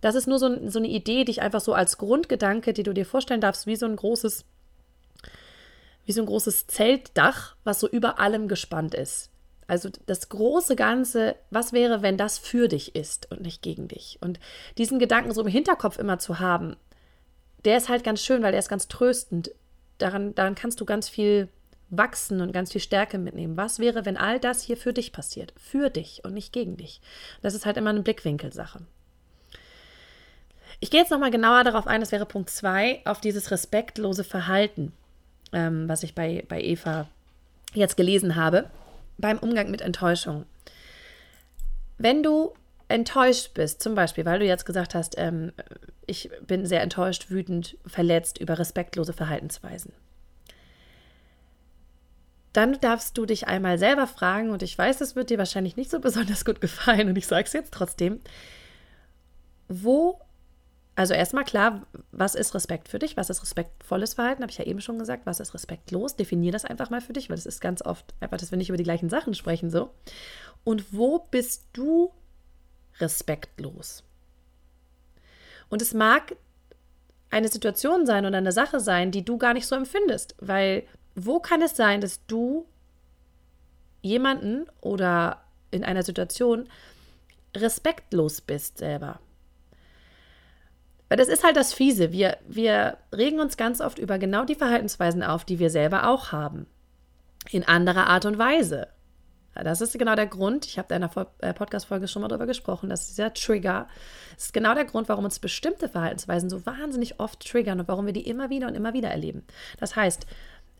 Das 0.02 0.14
ist 0.14 0.26
nur 0.26 0.38
so, 0.38 0.68
so 0.68 0.78
eine 0.78 0.88
Idee, 0.88 1.24
die 1.24 1.30
ich 1.30 1.40
einfach 1.40 1.62
so 1.62 1.72
als 1.72 1.96
Grundgedanke, 1.96 2.74
die 2.74 2.82
du 2.82 2.92
dir 2.92 3.06
vorstellen 3.06 3.40
darfst, 3.40 3.66
wie 3.66 3.76
so 3.76 3.86
ein 3.86 3.96
großes, 3.96 4.44
wie 6.04 6.12
so 6.12 6.20
ein 6.20 6.26
großes 6.26 6.66
Zeltdach, 6.66 7.56
was 7.64 7.80
so 7.80 7.88
über 7.88 8.18
allem 8.18 8.46
gespannt 8.46 8.94
ist. 8.94 9.30
Also 9.68 9.88
das 10.04 10.28
große 10.28 10.76
Ganze, 10.76 11.34
was 11.48 11.72
wäre, 11.72 12.02
wenn 12.02 12.18
das 12.18 12.38
für 12.38 12.68
dich 12.68 12.94
ist 12.94 13.30
und 13.30 13.40
nicht 13.40 13.62
gegen 13.62 13.88
dich? 13.88 14.18
Und 14.20 14.38
diesen 14.76 14.98
Gedanken 14.98 15.32
so 15.32 15.40
im 15.40 15.48
Hinterkopf 15.48 15.98
immer 15.98 16.18
zu 16.18 16.40
haben, 16.40 16.76
der 17.64 17.78
ist 17.78 17.88
halt 17.88 18.04
ganz 18.04 18.22
schön, 18.22 18.42
weil 18.42 18.52
der 18.52 18.58
ist 18.58 18.68
ganz 18.68 18.86
tröstend. 18.86 19.52
Daran, 20.00 20.34
daran 20.34 20.54
kannst 20.54 20.80
du 20.80 20.84
ganz 20.84 21.08
viel 21.08 21.48
wachsen 21.90 22.40
und 22.40 22.52
ganz 22.52 22.72
viel 22.72 22.80
Stärke 22.80 23.18
mitnehmen. 23.18 23.56
Was 23.56 23.78
wäre, 23.78 24.04
wenn 24.04 24.16
all 24.16 24.38
das 24.38 24.62
hier 24.62 24.76
für 24.76 24.92
dich 24.92 25.12
passiert? 25.12 25.52
Für 25.56 25.90
dich 25.90 26.24
und 26.24 26.34
nicht 26.34 26.52
gegen 26.52 26.76
dich. 26.76 27.00
Das 27.42 27.54
ist 27.54 27.66
halt 27.66 27.76
immer 27.76 27.90
eine 27.90 28.02
Blickwinkelsache. 28.02 28.80
Ich 30.78 30.90
gehe 30.90 31.00
jetzt 31.00 31.10
nochmal 31.10 31.30
genauer 31.30 31.64
darauf 31.64 31.86
ein, 31.86 32.00
das 32.00 32.12
wäre 32.12 32.24
Punkt 32.24 32.48
2, 32.48 33.02
auf 33.04 33.20
dieses 33.20 33.50
respektlose 33.50 34.24
Verhalten, 34.24 34.92
ähm, 35.52 35.88
was 35.88 36.02
ich 36.02 36.14
bei, 36.14 36.44
bei 36.48 36.62
Eva 36.62 37.06
jetzt 37.74 37.96
gelesen 37.96 38.36
habe, 38.36 38.70
beim 39.18 39.38
Umgang 39.38 39.70
mit 39.70 39.82
Enttäuschung. 39.82 40.46
Wenn 41.98 42.22
du 42.22 42.54
enttäuscht 42.88 43.52
bist, 43.52 43.82
zum 43.82 43.94
Beispiel, 43.94 44.24
weil 44.24 44.38
du 44.38 44.46
jetzt 44.46 44.64
gesagt 44.64 44.94
hast, 44.94 45.16
ähm, 45.18 45.52
ich 46.10 46.30
bin 46.46 46.66
sehr 46.66 46.82
enttäuscht, 46.82 47.30
wütend, 47.30 47.78
verletzt 47.86 48.38
über 48.38 48.58
respektlose 48.58 49.12
Verhaltensweisen, 49.12 49.92
dann 52.52 52.80
darfst 52.80 53.16
du 53.16 53.26
dich 53.26 53.46
einmal 53.46 53.78
selber 53.78 54.06
fragen, 54.06 54.50
und 54.50 54.62
ich 54.62 54.76
weiß, 54.76 54.98
das 54.98 55.14
wird 55.14 55.30
dir 55.30 55.38
wahrscheinlich 55.38 55.76
nicht 55.76 55.90
so 55.90 56.00
besonders 56.00 56.44
gut 56.44 56.60
gefallen, 56.60 57.08
und 57.08 57.16
ich 57.16 57.26
sage 57.26 57.44
es 57.44 57.52
jetzt 57.52 57.72
trotzdem, 57.72 58.20
wo, 59.68 60.20
also 60.96 61.14
erstmal 61.14 61.44
klar, 61.44 61.86
was 62.10 62.34
ist 62.34 62.54
Respekt 62.54 62.88
für 62.88 62.98
dich, 62.98 63.16
was 63.16 63.30
ist 63.30 63.42
respektvolles 63.42 64.14
Verhalten, 64.14 64.42
habe 64.42 64.50
ich 64.50 64.58
ja 64.58 64.66
eben 64.66 64.80
schon 64.80 64.98
gesagt, 64.98 65.26
was 65.26 65.38
ist 65.38 65.54
respektlos, 65.54 66.16
definier 66.16 66.50
das 66.50 66.64
einfach 66.64 66.90
mal 66.90 67.00
für 67.00 67.12
dich, 67.12 67.30
weil 67.30 67.38
es 67.38 67.46
ist 67.46 67.60
ganz 67.60 67.82
oft 67.82 68.14
einfach, 68.18 68.38
dass 68.38 68.50
wir 68.50 68.58
nicht 68.58 68.68
über 68.68 68.78
die 68.78 68.84
gleichen 68.84 69.08
Sachen 69.08 69.34
sprechen 69.34 69.70
so. 69.70 69.90
Und 70.64 70.92
wo 70.92 71.20
bist 71.30 71.68
du 71.72 72.12
respektlos? 72.98 74.02
Und 75.70 75.80
es 75.80 75.94
mag 75.94 76.36
eine 77.30 77.48
Situation 77.48 78.04
sein 78.04 78.26
oder 78.26 78.38
eine 78.38 78.52
Sache 78.52 78.80
sein, 78.80 79.12
die 79.12 79.24
du 79.24 79.38
gar 79.38 79.54
nicht 79.54 79.66
so 79.66 79.76
empfindest, 79.76 80.34
weil 80.40 80.82
wo 81.14 81.40
kann 81.40 81.62
es 81.62 81.76
sein, 81.76 82.00
dass 82.00 82.26
du 82.26 82.66
jemanden 84.02 84.66
oder 84.80 85.42
in 85.70 85.84
einer 85.84 86.02
Situation 86.02 86.68
respektlos 87.56 88.40
bist 88.40 88.78
selber? 88.78 89.20
Weil 91.08 91.18
das 91.18 91.28
ist 91.28 91.44
halt 91.44 91.56
das 91.56 91.72
Fiese. 91.72 92.12
Wir, 92.12 92.36
wir 92.46 92.96
regen 93.12 93.40
uns 93.40 93.56
ganz 93.56 93.80
oft 93.80 93.98
über 93.98 94.18
genau 94.18 94.44
die 94.44 94.54
Verhaltensweisen 94.54 95.22
auf, 95.22 95.44
die 95.44 95.58
wir 95.58 95.70
selber 95.70 96.08
auch 96.08 96.30
haben. 96.30 96.66
In 97.50 97.66
anderer 97.66 98.06
Art 98.06 98.26
und 98.26 98.38
Weise. 98.38 98.88
Das 99.54 99.80
ist 99.80 99.98
genau 99.98 100.14
der 100.14 100.26
Grund, 100.26 100.64
ich 100.66 100.78
habe 100.78 100.94
in 100.94 101.02
einer 101.02 101.26
äh, 101.40 101.52
Podcast-Folge 101.52 102.06
schon 102.08 102.22
mal 102.22 102.28
darüber 102.28 102.46
gesprochen, 102.46 102.88
dass 102.88 103.08
dieser 103.08 103.34
Trigger. 103.34 103.88
Das 104.34 104.46
ist 104.46 104.52
genau 104.52 104.74
der 104.74 104.84
Grund, 104.84 105.08
warum 105.08 105.24
uns 105.24 105.38
bestimmte 105.38 105.88
Verhaltensweisen 105.88 106.48
so 106.48 106.64
wahnsinnig 106.66 107.18
oft 107.18 107.46
triggern 107.46 107.80
und 107.80 107.88
warum 107.88 108.06
wir 108.06 108.12
die 108.12 108.28
immer 108.28 108.48
wieder 108.50 108.68
und 108.68 108.74
immer 108.74 108.92
wieder 108.92 109.08
erleben. 109.08 109.44
Das 109.78 109.96
heißt, 109.96 110.26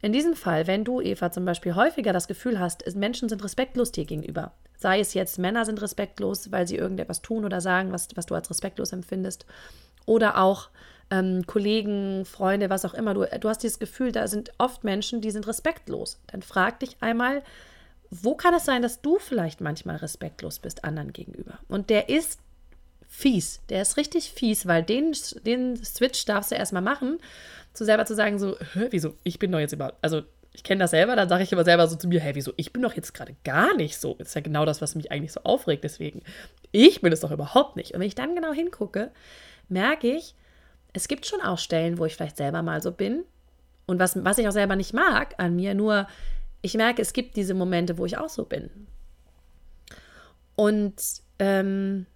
in 0.03 0.12
diesem 0.12 0.35
Fall, 0.35 0.67
wenn 0.67 0.85
du, 0.85 1.00
Eva, 1.00 1.31
zum 1.31 1.45
Beispiel 1.45 1.75
häufiger 1.75 2.12
das 2.12 2.29
Gefühl 2.29 2.59
hast, 2.59 2.85
Menschen 2.97 3.29
sind 3.29 3.45
respektlos 3.45 3.93
dir 3.93 4.07
gegenüber, 4.07 4.53
sei 4.79 5.00
es 5.00 5.15
jetzt 5.15 5.39
Männer 5.39 5.67
sind 5.67 5.83
respektlos, 5.83 6.50
weil 6.53 6.67
sie 6.67 6.77
irgendetwas 6.77 7.21
tun 7.21 7.45
oder 7.45 7.61
sagen, 7.61 7.93
was, 7.93 8.09
was 8.15 8.27
du 8.27 8.35
als 8.35 8.49
respektlos 8.49 8.93
empfindest, 8.93 9.45
oder 10.07 10.39
auch 10.39 10.71
ähm, 11.11 11.47
Kollegen, 11.47 12.25
Freunde, 12.25 12.71
was 12.71 12.85
auch 12.85 12.95
immer, 12.95 13.12
du, 13.12 13.27
du 13.39 13.49
hast 13.49 13.62
dieses 13.62 13.79
Gefühl, 13.79 14.12
da 14.12 14.27
sind 14.27 14.53
oft 14.59 14.85
Menschen, 14.85 15.21
die 15.21 15.31
sind 15.31 15.47
respektlos. 15.47 16.21
Dann 16.29 16.41
frag 16.41 16.81
dich 16.81 16.97
einmal, 17.00 17.43
wo 18.11 18.35
kann 18.35 18.55
es 18.55 18.64
sein, 18.64 18.83
dass 18.83 19.00
du 19.00 19.19
vielleicht 19.19 19.61
manchmal 19.61 19.97
respektlos 19.97 20.59
bist 20.59 20.85
anderen 20.85 21.12
gegenüber? 21.12 21.59
Und 21.69 21.90
der 21.90 22.09
ist 22.09 22.40
fies, 23.09 23.61
der 23.69 23.83
ist 23.83 23.97
richtig 23.97 24.33
fies, 24.33 24.67
weil 24.67 24.83
den, 24.83 25.14
den 25.45 25.76
Switch 25.85 26.25
darfst 26.25 26.50
du 26.50 26.55
erstmal 26.55 26.83
machen 26.83 27.19
zu 27.73 27.85
selber 27.85 28.05
zu 28.07 28.14
sagen, 28.14 28.38
so, 28.38 28.57
wieso, 28.90 29.14
ich 29.25 29.38
bin 29.38 29.52
doch 29.52 29.59
jetzt 29.59 29.73
überhaupt, 29.73 29.97
also 30.02 30.23
ich 30.52 30.64
kenne 30.64 30.81
das 30.81 30.90
selber, 30.90 31.14
dann 31.14 31.29
sage 31.29 31.45
ich 31.45 31.52
immer 31.52 31.64
selber 31.64 31.87
so 31.87 31.97
zu 31.97 32.09
mir, 32.09 32.21
hey, 32.21 32.35
wieso, 32.35 32.52
ich 32.57 32.73
bin 32.73 32.83
doch 32.83 32.95
jetzt 32.95 33.14
gerade 33.14 33.37
gar 33.45 33.75
nicht 33.76 33.99
so. 33.99 34.14
Das 34.14 34.29
ist 34.29 34.35
ja 34.35 34.40
genau 34.40 34.64
das, 34.64 34.83
was 34.83 34.97
mich 34.97 35.12
eigentlich 35.12 35.33
so 35.33 35.40
aufregt, 35.45 35.85
deswegen, 35.85 36.23
ich 36.73 37.00
bin 37.00 37.12
es 37.12 37.21
doch 37.21 37.31
überhaupt 37.31 37.76
nicht. 37.76 37.95
Und 37.95 38.00
wenn 38.00 38.09
ich 38.09 38.17
dann 38.17 38.35
genau 38.35 38.52
hingucke, 38.52 39.12
merke 39.69 40.09
ich, 40.09 40.35
es 40.93 41.07
gibt 41.07 41.26
schon 41.26 41.40
auch 41.40 41.59
Stellen, 41.59 41.99
wo 41.99 42.05
ich 42.05 42.17
vielleicht 42.17 42.37
selber 42.37 42.62
mal 42.62 42.83
so 42.83 42.90
bin 42.90 43.23
und 43.87 44.00
was, 44.00 44.25
was 44.25 44.38
ich 44.38 44.49
auch 44.49 44.52
selber 44.52 44.75
nicht 44.75 44.93
mag 44.93 45.35
an 45.38 45.55
mir, 45.55 45.75
nur 45.75 46.09
ich 46.62 46.75
merke, 46.75 47.02
es 47.02 47.12
gibt 47.12 47.37
diese 47.37 47.55
Momente, 47.55 47.99
wo 47.99 48.07
ich 48.07 48.19
auch 48.19 48.29
so 48.29 48.45
bin. 48.45 48.71
Und 50.57 50.95
ähm, 51.38 52.07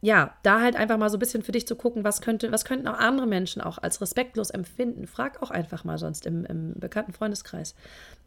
ja, 0.00 0.36
da 0.42 0.60
halt 0.60 0.76
einfach 0.76 0.98
mal 0.98 1.08
so 1.08 1.16
ein 1.16 1.20
bisschen 1.20 1.42
für 1.42 1.52
dich 1.52 1.66
zu 1.66 1.76
gucken, 1.76 2.04
was 2.04 2.20
könnte, 2.20 2.52
was 2.52 2.66
könnten 2.66 2.88
auch 2.88 2.98
andere 2.98 3.26
Menschen 3.26 3.62
auch 3.62 3.78
als 3.78 4.00
respektlos 4.00 4.50
empfinden. 4.50 5.06
Frag 5.06 5.42
auch 5.42 5.50
einfach 5.50 5.84
mal 5.84 5.96
sonst 5.96 6.26
im, 6.26 6.44
im 6.44 6.74
bekannten 6.78 7.12
Freundeskreis. 7.12 7.74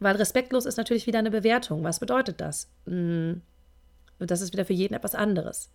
Weil 0.00 0.16
respektlos 0.16 0.66
ist 0.66 0.76
natürlich 0.76 1.06
wieder 1.06 1.20
eine 1.20 1.30
Bewertung. 1.30 1.84
Was 1.84 2.00
bedeutet 2.00 2.40
das? 2.40 2.68
Hm, 2.86 3.42
das 4.18 4.40
ist 4.40 4.52
wieder 4.52 4.64
für 4.64 4.72
jeden 4.72 4.94
etwas 4.94 5.14
anderes. 5.14 5.70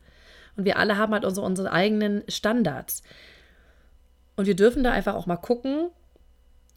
Und 0.57 0.65
wir 0.65 0.77
alle 0.77 0.97
haben 0.97 1.13
halt 1.13 1.25
unsere, 1.25 1.45
unsere 1.45 1.71
eigenen 1.71 2.23
Standards. 2.27 3.01
Und 4.35 4.45
wir 4.45 4.55
dürfen 4.55 4.83
da 4.83 4.91
einfach 4.91 5.15
auch 5.15 5.25
mal 5.25 5.37
gucken, 5.37 5.89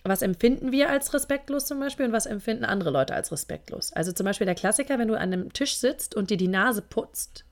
was 0.05 0.23
empfinden 0.23 0.73
wir 0.73 0.89
als 0.89 1.13
respektlos 1.15 1.67
zum 1.67 1.81
Beispiel 1.81 2.07
und 2.07 2.13
was 2.13 2.27
empfinden 2.27 2.65
andere 2.65 2.91
Leute 2.91 3.15
als 3.15 3.33
respektlos. 3.33 3.93
Also 3.93 4.13
zum 4.13 4.25
Beispiel 4.25 4.45
der 4.45 4.55
Klassiker, 4.55 4.99
wenn 4.99 5.09
du 5.09 5.15
an 5.15 5.33
einem 5.33 5.53
Tisch 5.53 5.77
sitzt 5.77 6.15
und 6.15 6.31
dir 6.31 6.37
die 6.37 6.49
Nase 6.49 6.83
putzt 6.83 7.45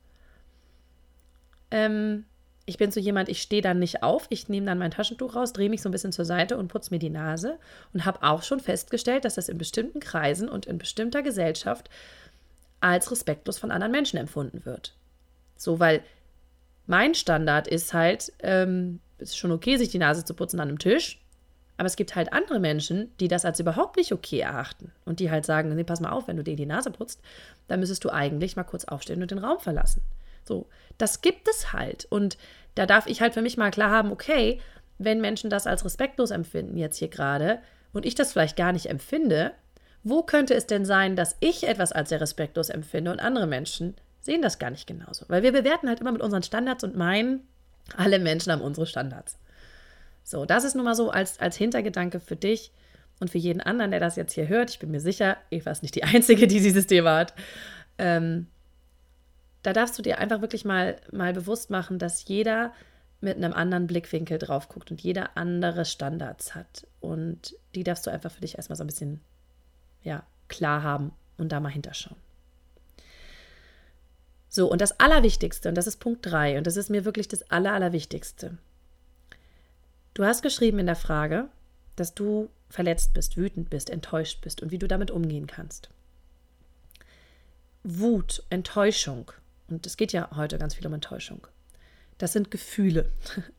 ähm, 1.71 2.25
ich 2.65 2.77
bin 2.77 2.91
so 2.91 2.99
jemand, 2.99 3.29
ich 3.29 3.41
stehe 3.41 3.61
dann 3.61 3.79
nicht 3.79 4.01
auf, 4.01 4.25
ich 4.29 4.49
nehme 4.49 4.65
dann 4.65 4.79
mein 4.79 4.91
Taschentuch 4.91 5.35
raus, 5.35 5.53
drehe 5.53 5.69
mich 5.69 5.81
so 5.81 5.89
ein 5.89 5.91
bisschen 5.91 6.11
zur 6.11 6.25
Seite 6.25 6.57
und 6.57 6.67
putze 6.67 6.91
mir 6.93 6.99
die 6.99 7.11
Nase 7.11 7.59
und 7.93 8.05
habe 8.05 8.23
auch 8.23 8.41
schon 8.41 8.59
festgestellt, 8.59 9.25
dass 9.25 9.35
das 9.35 9.49
in 9.49 9.57
bestimmten 9.57 9.99
Kreisen 9.99 10.49
und 10.49 10.65
in 10.65 10.79
bestimmter 10.79 11.21
Gesellschaft 11.21 11.89
als 12.79 13.11
respektlos 13.11 13.59
von 13.59 13.71
anderen 13.71 13.91
Menschen 13.91 14.17
empfunden 14.17 14.65
wird. 14.65 14.95
So, 15.57 15.79
weil 15.79 16.01
mein 16.87 17.13
Standard 17.13 17.67
ist 17.67 17.93
halt, 17.93 18.31
ähm, 18.39 18.99
es 19.19 19.29
ist 19.29 19.37
schon 19.37 19.51
okay, 19.51 19.77
sich 19.77 19.89
die 19.89 19.99
Nase 19.99 20.25
zu 20.25 20.33
putzen 20.33 20.59
an 20.59 20.69
einem 20.69 20.79
Tisch, 20.79 21.21
aber 21.77 21.87
es 21.87 21.95
gibt 21.95 22.15
halt 22.15 22.31
andere 22.31 22.59
Menschen, 22.59 23.11
die 23.19 23.27
das 23.27 23.45
als 23.45 23.59
überhaupt 23.59 23.97
nicht 23.97 24.13
okay 24.13 24.39
erachten 24.39 24.91
und 25.03 25.19
die 25.19 25.29
halt 25.29 25.45
sagen, 25.45 25.73
nee, 25.75 25.83
pass 25.83 25.99
mal 25.99 26.11
auf, 26.11 26.27
wenn 26.27 26.37
du 26.37 26.43
dir 26.43 26.55
die 26.55 26.65
Nase 26.65 26.91
putzt, 26.91 27.21
dann 27.67 27.79
müsstest 27.79 28.03
du 28.05 28.09
eigentlich 28.09 28.55
mal 28.55 28.63
kurz 28.63 28.85
aufstehen 28.85 29.21
und 29.21 29.31
den 29.31 29.39
Raum 29.39 29.59
verlassen. 29.59 30.01
So, 30.45 30.67
das 30.97 31.21
gibt 31.21 31.47
es 31.47 31.73
halt. 31.73 32.05
Und 32.09 32.37
da 32.75 32.85
darf 32.85 33.07
ich 33.07 33.21
halt 33.21 33.33
für 33.33 33.41
mich 33.41 33.57
mal 33.57 33.71
klar 33.71 33.91
haben, 33.91 34.11
okay, 34.11 34.61
wenn 34.97 35.19
Menschen 35.19 35.49
das 35.49 35.67
als 35.67 35.83
respektlos 35.83 36.31
empfinden 36.31 36.77
jetzt 36.77 36.97
hier 36.97 37.09
gerade 37.09 37.59
und 37.91 38.05
ich 38.05 38.15
das 38.15 38.31
vielleicht 38.31 38.55
gar 38.55 38.71
nicht 38.71 38.85
empfinde, 38.85 39.51
wo 40.03 40.23
könnte 40.23 40.53
es 40.53 40.67
denn 40.67 40.85
sein, 40.85 41.15
dass 41.15 41.35
ich 41.39 41.67
etwas 41.67 41.91
als 41.91 42.09
sehr 42.09 42.21
respektlos 42.21 42.69
empfinde 42.69 43.11
und 43.11 43.19
andere 43.19 43.47
Menschen 43.47 43.95
sehen 44.21 44.41
das 44.41 44.59
gar 44.59 44.69
nicht 44.69 44.87
genauso? 44.87 45.25
Weil 45.27 45.43
wir 45.43 45.51
bewerten 45.51 45.89
halt 45.89 45.99
immer 45.99 46.11
mit 46.11 46.21
unseren 46.21 46.43
Standards 46.43 46.83
und 46.83 46.95
meinen, 46.95 47.47
alle 47.97 48.19
Menschen 48.19 48.51
haben 48.51 48.61
unsere 48.61 48.85
Standards. 48.85 49.37
So, 50.25 50.45
das 50.45 50.63
ist 50.63 50.75
nun 50.75 50.85
mal 50.85 50.95
so 50.95 51.11
als, 51.11 51.39
als 51.39 51.55
Hintergedanke 51.55 52.19
für 52.19 52.35
dich 52.35 52.71
und 53.19 53.29
für 53.29 53.37
jeden 53.37 53.61
anderen, 53.61 53.91
der 53.91 53.99
das 53.99 54.15
jetzt 54.15 54.33
hier 54.33 54.47
hört. 54.47 54.71
Ich 54.71 54.79
bin 54.79 54.89
mir 54.89 54.99
sicher, 54.99 55.37
Eva 55.51 55.69
ist 55.69 55.83
nicht 55.83 55.93
die 55.93 56.03
Einzige, 56.03 56.47
die 56.47 56.59
dieses 56.59 56.87
Thema 56.87 57.15
hat. 57.15 57.33
Ähm, 57.99 58.47
da 59.61 59.71
darfst 59.71 59.97
du 59.97 60.01
dir 60.01 60.17
einfach 60.17 60.41
wirklich 60.41 60.65
mal, 60.65 60.99
mal 61.11 61.31
bewusst 61.31 61.69
machen, 61.69 61.99
dass 61.99 62.27
jeder 62.27 62.73
mit 63.21 63.37
einem 63.37 63.53
anderen 63.53 63.87
Blickwinkel 63.87 64.39
drauf 64.39 64.67
guckt 64.67 64.89
und 64.91 65.01
jeder 65.01 65.37
andere 65.37 65.85
Standards 65.85 66.55
hat. 66.55 66.87
Und 66.99 67.55
die 67.75 67.83
darfst 67.83 68.05
du 68.07 68.11
einfach 68.11 68.31
für 68.31 68.41
dich 68.41 68.57
erstmal 68.57 68.77
so 68.77 68.83
ein 68.83 68.87
bisschen 68.87 69.21
ja, 70.01 70.23
klar 70.47 70.81
haben 70.81 71.11
und 71.37 71.51
da 71.51 71.59
mal 71.59 71.69
hinterschauen. 71.69 72.17
So, 74.49 74.71
und 74.71 74.81
das 74.81 74.99
Allerwichtigste, 74.99 75.69
und 75.69 75.75
das 75.75 75.85
ist 75.85 75.97
Punkt 75.97 76.25
3, 76.25 76.57
und 76.57 76.65
das 76.65 76.77
ist 76.77 76.89
mir 76.89 77.05
wirklich 77.05 77.27
das 77.27 77.49
Aller, 77.51 77.73
Allerwichtigste. 77.73 78.57
Du 80.15 80.23
hast 80.23 80.41
geschrieben 80.41 80.79
in 80.79 80.85
der 80.85 80.95
Frage, 80.95 81.49
dass 81.97 82.15
du 82.15 82.49
verletzt 82.69 83.13
bist, 83.13 83.35
wütend 83.35 83.69
bist, 83.69 83.89
enttäuscht 83.89 84.39
bist 84.41 84.61
und 84.63 84.71
wie 84.71 84.79
du 84.79 84.87
damit 84.87 85.11
umgehen 85.11 85.45
kannst. 85.45 85.89
Wut, 87.83 88.41
Enttäuschung 88.49 89.33
und 89.67 89.85
es 89.85 89.97
geht 89.97 90.13
ja 90.13 90.29
heute 90.33 90.57
ganz 90.57 90.73
viel 90.73 90.87
um 90.87 90.93
Enttäuschung. 90.93 91.45
Das 92.17 92.31
sind 92.31 92.49
Gefühle. 92.49 93.11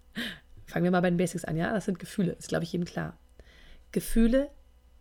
Fangen 0.66 0.84
wir 0.84 0.90
mal 0.90 1.02
bei 1.02 1.10
den 1.10 1.18
Basics 1.18 1.44
an, 1.44 1.58
ja? 1.58 1.74
Das 1.74 1.84
sind 1.84 1.98
Gefühle, 1.98 2.32
ist, 2.32 2.48
glaube 2.48 2.64
ich, 2.64 2.72
jedem 2.72 2.86
klar. 2.86 3.18
Gefühle 3.92 4.50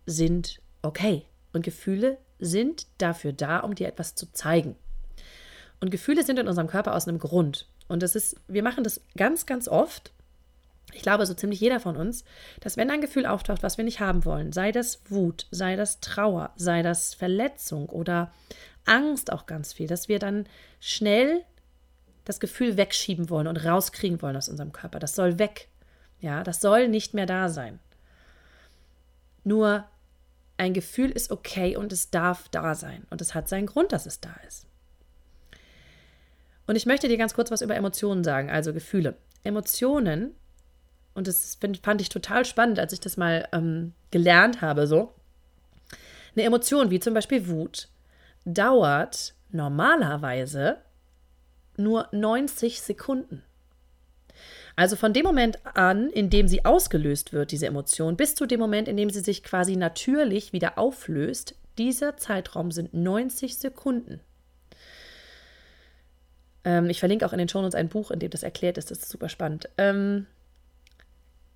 sind 0.04 0.60
okay. 0.82 1.24
Und 1.54 1.62
Gefühle 1.62 2.18
sind 2.38 2.86
dafür 2.98 3.32
da, 3.32 3.60
um 3.60 3.74
dir 3.74 3.88
etwas 3.88 4.14
zu 4.14 4.30
zeigen. 4.30 4.76
Und 5.80 5.90
Gefühle 5.90 6.22
sind 6.22 6.38
in 6.38 6.48
unserem 6.48 6.68
Körper 6.68 6.94
aus 6.94 7.08
einem 7.08 7.18
Grund. 7.18 7.66
Und 7.88 8.02
das 8.02 8.14
ist, 8.14 8.36
wir 8.46 8.62
machen 8.62 8.84
das 8.84 9.00
ganz, 9.16 9.46
ganz 9.46 9.68
oft. 9.68 10.12
Ich 10.96 11.02
glaube, 11.02 11.26
so 11.26 11.34
ziemlich 11.34 11.60
jeder 11.60 11.78
von 11.78 11.96
uns, 11.96 12.24
dass 12.60 12.78
wenn 12.78 12.90
ein 12.90 13.02
Gefühl 13.02 13.26
auftaucht, 13.26 13.62
was 13.62 13.76
wir 13.76 13.84
nicht 13.84 14.00
haben 14.00 14.24
wollen, 14.24 14.52
sei 14.52 14.72
das 14.72 15.02
Wut, 15.10 15.46
sei 15.50 15.76
das 15.76 16.00
Trauer, 16.00 16.52
sei 16.56 16.82
das 16.82 17.12
Verletzung 17.14 17.88
oder 17.88 18.32
Angst 18.86 19.30
auch 19.30 19.44
ganz 19.44 19.74
viel, 19.74 19.86
dass 19.86 20.08
wir 20.08 20.18
dann 20.18 20.46
schnell 20.80 21.44
das 22.24 22.40
Gefühl 22.40 22.78
wegschieben 22.78 23.28
wollen 23.28 23.46
und 23.46 23.58
rauskriegen 23.58 24.22
wollen 24.22 24.36
aus 24.36 24.48
unserem 24.48 24.72
Körper. 24.72 24.98
Das 24.98 25.14
soll 25.14 25.38
weg. 25.38 25.68
Ja, 26.20 26.42
das 26.42 26.62
soll 26.62 26.88
nicht 26.88 27.12
mehr 27.12 27.26
da 27.26 27.50
sein. 27.50 27.78
Nur 29.44 29.84
ein 30.56 30.72
Gefühl 30.72 31.10
ist 31.10 31.30
okay 31.30 31.76
und 31.76 31.92
es 31.92 32.10
darf 32.10 32.48
da 32.48 32.74
sein. 32.74 33.06
Und 33.10 33.20
es 33.20 33.34
hat 33.34 33.48
seinen 33.48 33.66
Grund, 33.66 33.92
dass 33.92 34.06
es 34.06 34.20
da 34.20 34.34
ist. 34.48 34.66
Und 36.66 36.74
ich 36.74 36.86
möchte 36.86 37.06
dir 37.08 37.18
ganz 37.18 37.34
kurz 37.34 37.50
was 37.50 37.60
über 37.60 37.76
Emotionen 37.76 38.24
sagen, 38.24 38.50
also 38.50 38.72
Gefühle. 38.72 39.16
Emotionen, 39.44 40.34
und 41.16 41.26
das 41.26 41.58
fand 41.82 42.00
ich 42.00 42.08
total 42.08 42.44
spannend, 42.44 42.78
als 42.78 42.92
ich 42.92 43.00
das 43.00 43.16
mal 43.16 43.48
ähm, 43.52 43.94
gelernt 44.10 44.60
habe, 44.60 44.86
so. 44.86 45.14
Eine 46.34 46.44
Emotion 46.44 46.90
wie 46.90 47.00
zum 47.00 47.14
Beispiel 47.14 47.48
Wut 47.48 47.88
dauert 48.44 49.34
normalerweise 49.50 50.78
nur 51.78 52.08
90 52.12 52.80
Sekunden. 52.80 53.42
Also 54.76 54.94
von 54.94 55.14
dem 55.14 55.24
Moment 55.24 55.58
an, 55.74 56.10
in 56.10 56.28
dem 56.28 56.48
sie 56.48 56.66
ausgelöst 56.66 57.32
wird, 57.32 57.50
diese 57.50 57.66
Emotion, 57.66 58.18
bis 58.18 58.34
zu 58.34 58.44
dem 58.44 58.60
Moment, 58.60 58.88
in 58.88 58.98
dem 58.98 59.08
sie 59.08 59.20
sich 59.20 59.42
quasi 59.42 59.74
natürlich 59.74 60.52
wieder 60.52 60.76
auflöst, 60.76 61.54
dieser 61.78 62.18
Zeitraum 62.18 62.70
sind 62.70 62.92
90 62.92 63.56
Sekunden. 63.56 64.20
Ähm, 66.64 66.90
ich 66.90 67.00
verlinke 67.00 67.24
auch 67.24 67.32
in 67.32 67.38
den 67.38 67.48
Shownotes 67.48 67.74
ein 67.74 67.88
Buch, 67.88 68.10
in 68.10 68.18
dem 68.18 68.30
das 68.30 68.42
erklärt 68.42 68.76
ist. 68.76 68.90
Das 68.90 68.98
ist 68.98 69.08
super 69.08 69.30
spannend. 69.30 69.70
Ähm, 69.78 70.26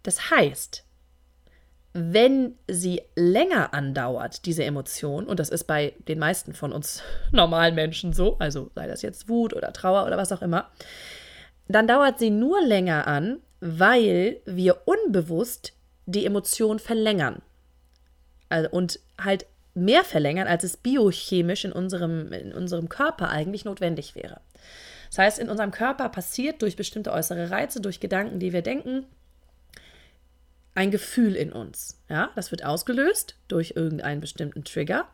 das 0.03 0.31
heißt, 0.31 0.85
wenn 1.93 2.57
sie 2.69 3.03
länger 3.17 3.75
andauert, 3.75 4.47
diese 4.47 4.65
Emotion, 4.65 5.27
und 5.27 5.41
das 5.41 5.49
ist 5.49 5.65
bei 5.65 5.95
den 6.07 6.19
meisten 6.19 6.55
von 6.55 6.73
uns 6.73 7.03
normalen 7.33 7.75
Menschen 7.75 8.13
so, 8.13 8.37
also 8.39 8.71
sei 8.75 8.87
das 8.87 9.03
jetzt 9.03 9.29
Wut 9.29 9.55
oder 9.55 9.73
Trauer 9.73 10.07
oder 10.07 10.17
was 10.17 10.33
auch 10.33 10.43
immer, 10.43 10.71
dann 11.69 11.87
dauert 11.87 12.19
sie 12.19 12.31
nur 12.31 12.61
länger 12.63 13.07
an, 13.07 13.41
weil 13.61 14.41
wir 14.45 14.83
unbewusst 14.87 15.73
die 16.07 16.27
Emotion 16.27 16.79
verlängern. 16.79 17.43
Also, 18.49 18.71
und 18.71 18.99
halt 19.23 19.47
mehr 19.75 20.03
verlängern, 20.03 20.49
als 20.49 20.65
es 20.65 20.77
biochemisch 20.77 21.65
in 21.65 21.73
unserem, 21.73 22.33
in 22.33 22.53
unserem 22.53 22.89
Körper 22.89 23.29
eigentlich 23.29 23.65
notwendig 23.65 24.15
wäre. 24.15 24.41
Das 25.11 25.19
heißt, 25.19 25.39
in 25.39 25.49
unserem 25.49 25.71
Körper 25.71 26.09
passiert 26.09 26.63
durch 26.63 26.77
bestimmte 26.77 27.13
äußere 27.13 27.51
Reize, 27.51 27.81
durch 27.81 28.01
Gedanken, 28.01 28.39
die 28.39 28.53
wir 28.53 28.63
denken, 28.63 29.07
ein 30.75 30.91
Gefühl 30.91 31.35
in 31.35 31.53
uns. 31.53 32.01
Ja, 32.09 32.31
das 32.37 32.51
wird 32.51 32.65
ausgelöst 32.65 33.37
durch 33.49 33.75
irgendeinen 33.77 34.21
bestimmten 34.21 34.65
Trigger 34.65 35.09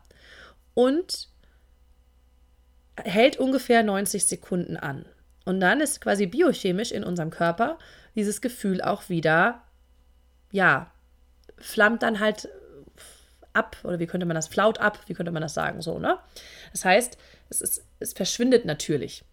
und 0.73 1.29
hält 3.03 3.37
ungefähr 3.37 3.83
90 3.83 4.25
Sekunden 4.25 4.77
an. 4.77 5.05
Und 5.45 5.59
dann 5.59 5.81
ist 5.81 6.01
quasi 6.01 6.25
biochemisch 6.25 6.91
in 6.91 7.03
unserem 7.03 7.29
Körper 7.29 7.77
dieses 8.15 8.41
Gefühl 8.41 8.81
auch 8.81 9.09
wieder, 9.09 9.61
ja, 10.51 10.91
flammt 11.57 12.03
dann 12.03 12.19
halt 12.19 12.49
ab, 13.53 13.77
oder 13.83 13.99
wie 13.99 14.07
könnte 14.07 14.25
man 14.25 14.35
das, 14.35 14.47
flaut 14.47 14.79
ab, 14.79 14.99
wie 15.07 15.13
könnte 15.13 15.31
man 15.31 15.41
das 15.41 15.53
sagen, 15.53 15.81
so, 15.81 15.99
ne? 15.99 16.19
Das 16.71 16.85
heißt, 16.85 17.17
es, 17.49 17.61
ist, 17.61 17.85
es 17.99 18.13
verschwindet 18.13 18.65
natürlich. 18.65 19.23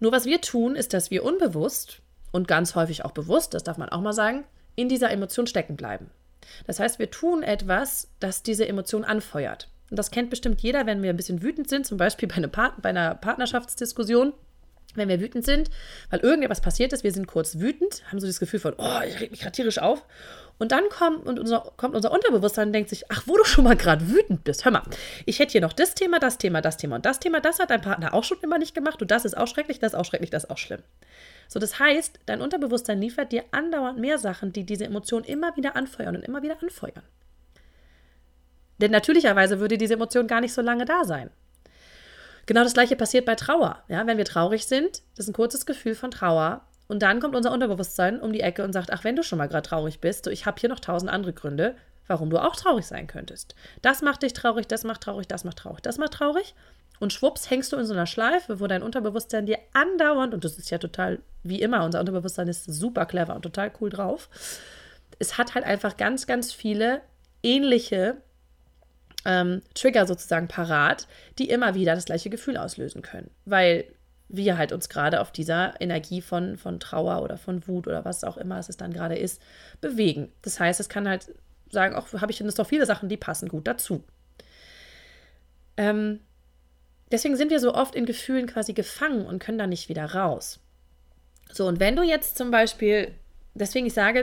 Nur 0.00 0.12
was 0.12 0.26
wir 0.26 0.40
tun, 0.40 0.76
ist, 0.76 0.94
dass 0.94 1.10
wir 1.10 1.24
unbewusst 1.24 2.02
und 2.30 2.46
ganz 2.46 2.74
häufig 2.74 3.04
auch 3.04 3.12
bewusst, 3.12 3.54
das 3.54 3.64
darf 3.64 3.78
man 3.78 3.88
auch 3.88 4.00
mal 4.00 4.12
sagen, 4.12 4.44
in 4.78 4.88
dieser 4.88 5.10
Emotion 5.10 5.46
stecken 5.46 5.76
bleiben. 5.76 6.10
Das 6.66 6.80
heißt, 6.80 6.98
wir 6.98 7.10
tun 7.10 7.42
etwas, 7.42 8.08
das 8.20 8.42
diese 8.42 8.66
Emotion 8.66 9.04
anfeuert. 9.04 9.68
Und 9.90 9.98
das 9.98 10.10
kennt 10.10 10.30
bestimmt 10.30 10.60
jeder, 10.60 10.86
wenn 10.86 11.02
wir 11.02 11.10
ein 11.10 11.16
bisschen 11.16 11.42
wütend 11.42 11.68
sind, 11.68 11.86
zum 11.86 11.98
Beispiel 11.98 12.28
bei, 12.28 12.36
eine 12.36 12.48
Part 12.48 12.80
bei 12.80 12.90
einer 12.90 13.14
Partnerschaftsdiskussion 13.14 14.32
wenn 14.94 15.08
wir 15.08 15.20
wütend 15.20 15.44
sind, 15.44 15.70
weil 16.10 16.20
irgendetwas 16.20 16.60
passiert 16.60 16.92
ist, 16.92 17.04
wir 17.04 17.12
sind 17.12 17.26
kurz 17.26 17.58
wütend, 17.58 18.02
haben 18.08 18.20
so 18.20 18.26
das 18.26 18.40
Gefühl 18.40 18.58
von, 18.58 18.74
oh, 18.78 19.00
ich 19.06 19.20
reg 19.20 19.30
mich 19.30 19.40
gerade 19.40 19.52
tierisch 19.52 19.78
auf. 19.78 20.04
Und 20.58 20.72
dann 20.72 20.88
kommt, 20.88 21.26
unser, 21.26 21.72
kommt 21.76 21.94
unser 21.94 22.10
Unterbewusstsein 22.10 22.68
und 22.68 22.72
denkt 22.72 22.88
sich, 22.88 23.04
ach, 23.10 23.22
wo 23.26 23.36
du 23.36 23.44
schon 23.44 23.64
mal 23.64 23.76
gerade 23.76 24.08
wütend 24.08 24.44
bist, 24.44 24.64
hör 24.64 24.72
mal, 24.72 24.82
ich 25.24 25.38
hätte 25.38 25.52
hier 25.52 25.60
noch 25.60 25.72
das 25.72 25.94
Thema, 25.94 26.18
das 26.18 26.38
Thema, 26.38 26.60
das 26.60 26.78
Thema 26.78 26.96
und 26.96 27.06
das 27.06 27.20
Thema, 27.20 27.40
das 27.40 27.60
hat 27.60 27.70
dein 27.70 27.82
Partner 27.82 28.12
auch 28.12 28.24
schon 28.24 28.38
immer 28.42 28.58
nicht 28.58 28.74
gemacht 28.74 29.00
und 29.00 29.10
das 29.10 29.24
ist 29.24 29.36
auch 29.36 29.46
schrecklich, 29.46 29.78
das 29.78 29.92
ist 29.92 29.98
auch 29.98 30.04
schrecklich, 30.04 30.30
das 30.30 30.44
ist 30.44 30.50
auch 30.50 30.58
schlimm. 30.58 30.82
So, 31.48 31.58
das 31.58 31.78
heißt, 31.78 32.20
dein 32.26 32.42
Unterbewusstsein 32.42 33.00
liefert 33.00 33.32
dir 33.32 33.44
andauernd 33.50 33.98
mehr 33.98 34.18
Sachen, 34.18 34.52
die 34.52 34.64
diese 34.64 34.84
Emotion 34.84 35.24
immer 35.24 35.56
wieder 35.56 35.76
anfeuern 35.76 36.14
und 36.14 36.22
immer 36.22 36.42
wieder 36.42 36.62
anfeuern. 36.62 37.02
Denn 38.80 38.90
natürlicherweise 38.90 39.58
würde 39.58 39.78
diese 39.78 39.94
Emotion 39.94 40.26
gar 40.26 40.40
nicht 40.40 40.52
so 40.52 40.62
lange 40.62 40.84
da 40.84 41.04
sein. 41.04 41.30
Genau 42.46 42.62
das 42.62 42.74
gleiche 42.74 42.96
passiert 42.96 43.24
bei 43.24 43.34
Trauer. 43.34 43.82
Ja, 43.88 44.06
wenn 44.06 44.18
wir 44.18 44.24
traurig 44.24 44.66
sind, 44.66 45.02
das 45.16 45.24
ist 45.24 45.28
ein 45.28 45.34
kurzes 45.34 45.66
Gefühl 45.66 45.94
von 45.94 46.10
Trauer. 46.10 46.62
Und 46.86 47.02
dann 47.02 47.20
kommt 47.20 47.34
unser 47.34 47.52
Unterbewusstsein 47.52 48.20
um 48.20 48.32
die 48.32 48.40
Ecke 48.40 48.64
und 48.64 48.72
sagt, 48.72 48.92
ach, 48.92 49.04
wenn 49.04 49.16
du 49.16 49.22
schon 49.22 49.38
mal 49.38 49.48
gerade 49.48 49.68
traurig 49.68 50.00
bist, 50.00 50.24
so 50.24 50.30
ich 50.30 50.46
habe 50.46 50.58
hier 50.58 50.70
noch 50.70 50.80
tausend 50.80 51.10
andere 51.10 51.32
Gründe, 51.34 51.76
warum 52.06 52.30
du 52.30 52.38
auch 52.38 52.56
traurig 52.56 52.86
sein 52.86 53.06
könntest. 53.06 53.54
Das 53.82 54.00
macht 54.00 54.22
dich 54.22 54.32
traurig, 54.32 54.66
das 54.66 54.84
macht 54.84 55.02
traurig, 55.02 55.28
das 55.28 55.44
macht 55.44 55.58
traurig, 55.58 55.82
das 55.82 55.98
macht 55.98 56.12
traurig. 56.12 56.54
Und 57.00 57.12
schwupps 57.12 57.50
hängst 57.50 57.72
du 57.72 57.76
in 57.76 57.86
so 57.86 57.92
einer 57.92 58.06
Schleife, 58.06 58.60
wo 58.60 58.66
dein 58.66 58.82
Unterbewusstsein 58.82 59.46
dir 59.46 59.58
andauernd, 59.72 60.34
und 60.34 60.44
das 60.44 60.58
ist 60.58 60.70
ja 60.70 60.78
total, 60.78 61.20
wie 61.42 61.60
immer, 61.60 61.84
unser 61.84 62.00
Unterbewusstsein 62.00 62.48
ist 62.48 62.64
super 62.64 63.06
clever 63.06 63.34
und 63.34 63.42
total 63.42 63.70
cool 63.80 63.90
drauf. 63.90 64.28
Es 65.18 65.38
hat 65.38 65.54
halt 65.54 65.64
einfach 65.64 65.96
ganz, 65.96 66.26
ganz 66.26 66.52
viele 66.52 67.00
ähnliche 67.42 68.16
ähm, 69.24 69.62
Trigger 69.74 70.06
sozusagen 70.06 70.48
parat, 70.48 71.06
die 71.38 71.50
immer 71.50 71.74
wieder 71.74 71.94
das 71.94 72.04
gleiche 72.04 72.30
Gefühl 72.30 72.56
auslösen 72.56 73.02
können. 73.02 73.30
Weil 73.44 73.84
wir 74.28 74.58
halt 74.58 74.72
uns 74.72 74.88
gerade 74.88 75.20
auf 75.20 75.32
dieser 75.32 75.80
Energie 75.80 76.20
von, 76.20 76.58
von 76.58 76.80
Trauer 76.80 77.22
oder 77.22 77.38
von 77.38 77.66
Wut 77.66 77.86
oder 77.86 78.04
was 78.04 78.24
auch 78.24 78.36
immer 78.36 78.58
es 78.58 78.76
dann 78.76 78.92
gerade 78.92 79.16
ist, 79.16 79.40
bewegen. 79.80 80.30
Das 80.42 80.60
heißt, 80.60 80.80
es 80.80 80.88
kann 80.88 81.08
halt 81.08 81.34
sagen, 81.70 81.94
auch 81.94 82.12
habe 82.14 82.32
ich 82.32 82.38
jetzt 82.38 82.58
doch 82.58 82.66
viele 82.66 82.86
Sachen, 82.86 83.08
die 83.08 83.16
passen 83.16 83.48
gut 83.48 83.66
dazu. 83.66 84.04
Ähm, 85.76 86.20
deswegen 87.10 87.36
sind 87.36 87.50
wir 87.50 87.60
so 87.60 87.74
oft 87.74 87.94
in 87.94 88.06
Gefühlen 88.06 88.46
quasi 88.46 88.72
gefangen 88.72 89.26
und 89.26 89.38
können 89.38 89.58
da 89.58 89.66
nicht 89.66 89.88
wieder 89.88 90.04
raus. 90.04 90.60
So, 91.52 91.66
und 91.66 91.80
wenn 91.80 91.96
du 91.96 92.02
jetzt 92.02 92.36
zum 92.36 92.50
Beispiel 92.50 93.14
deswegen 93.58 93.86
ich 93.86 93.94
sage, 93.94 94.20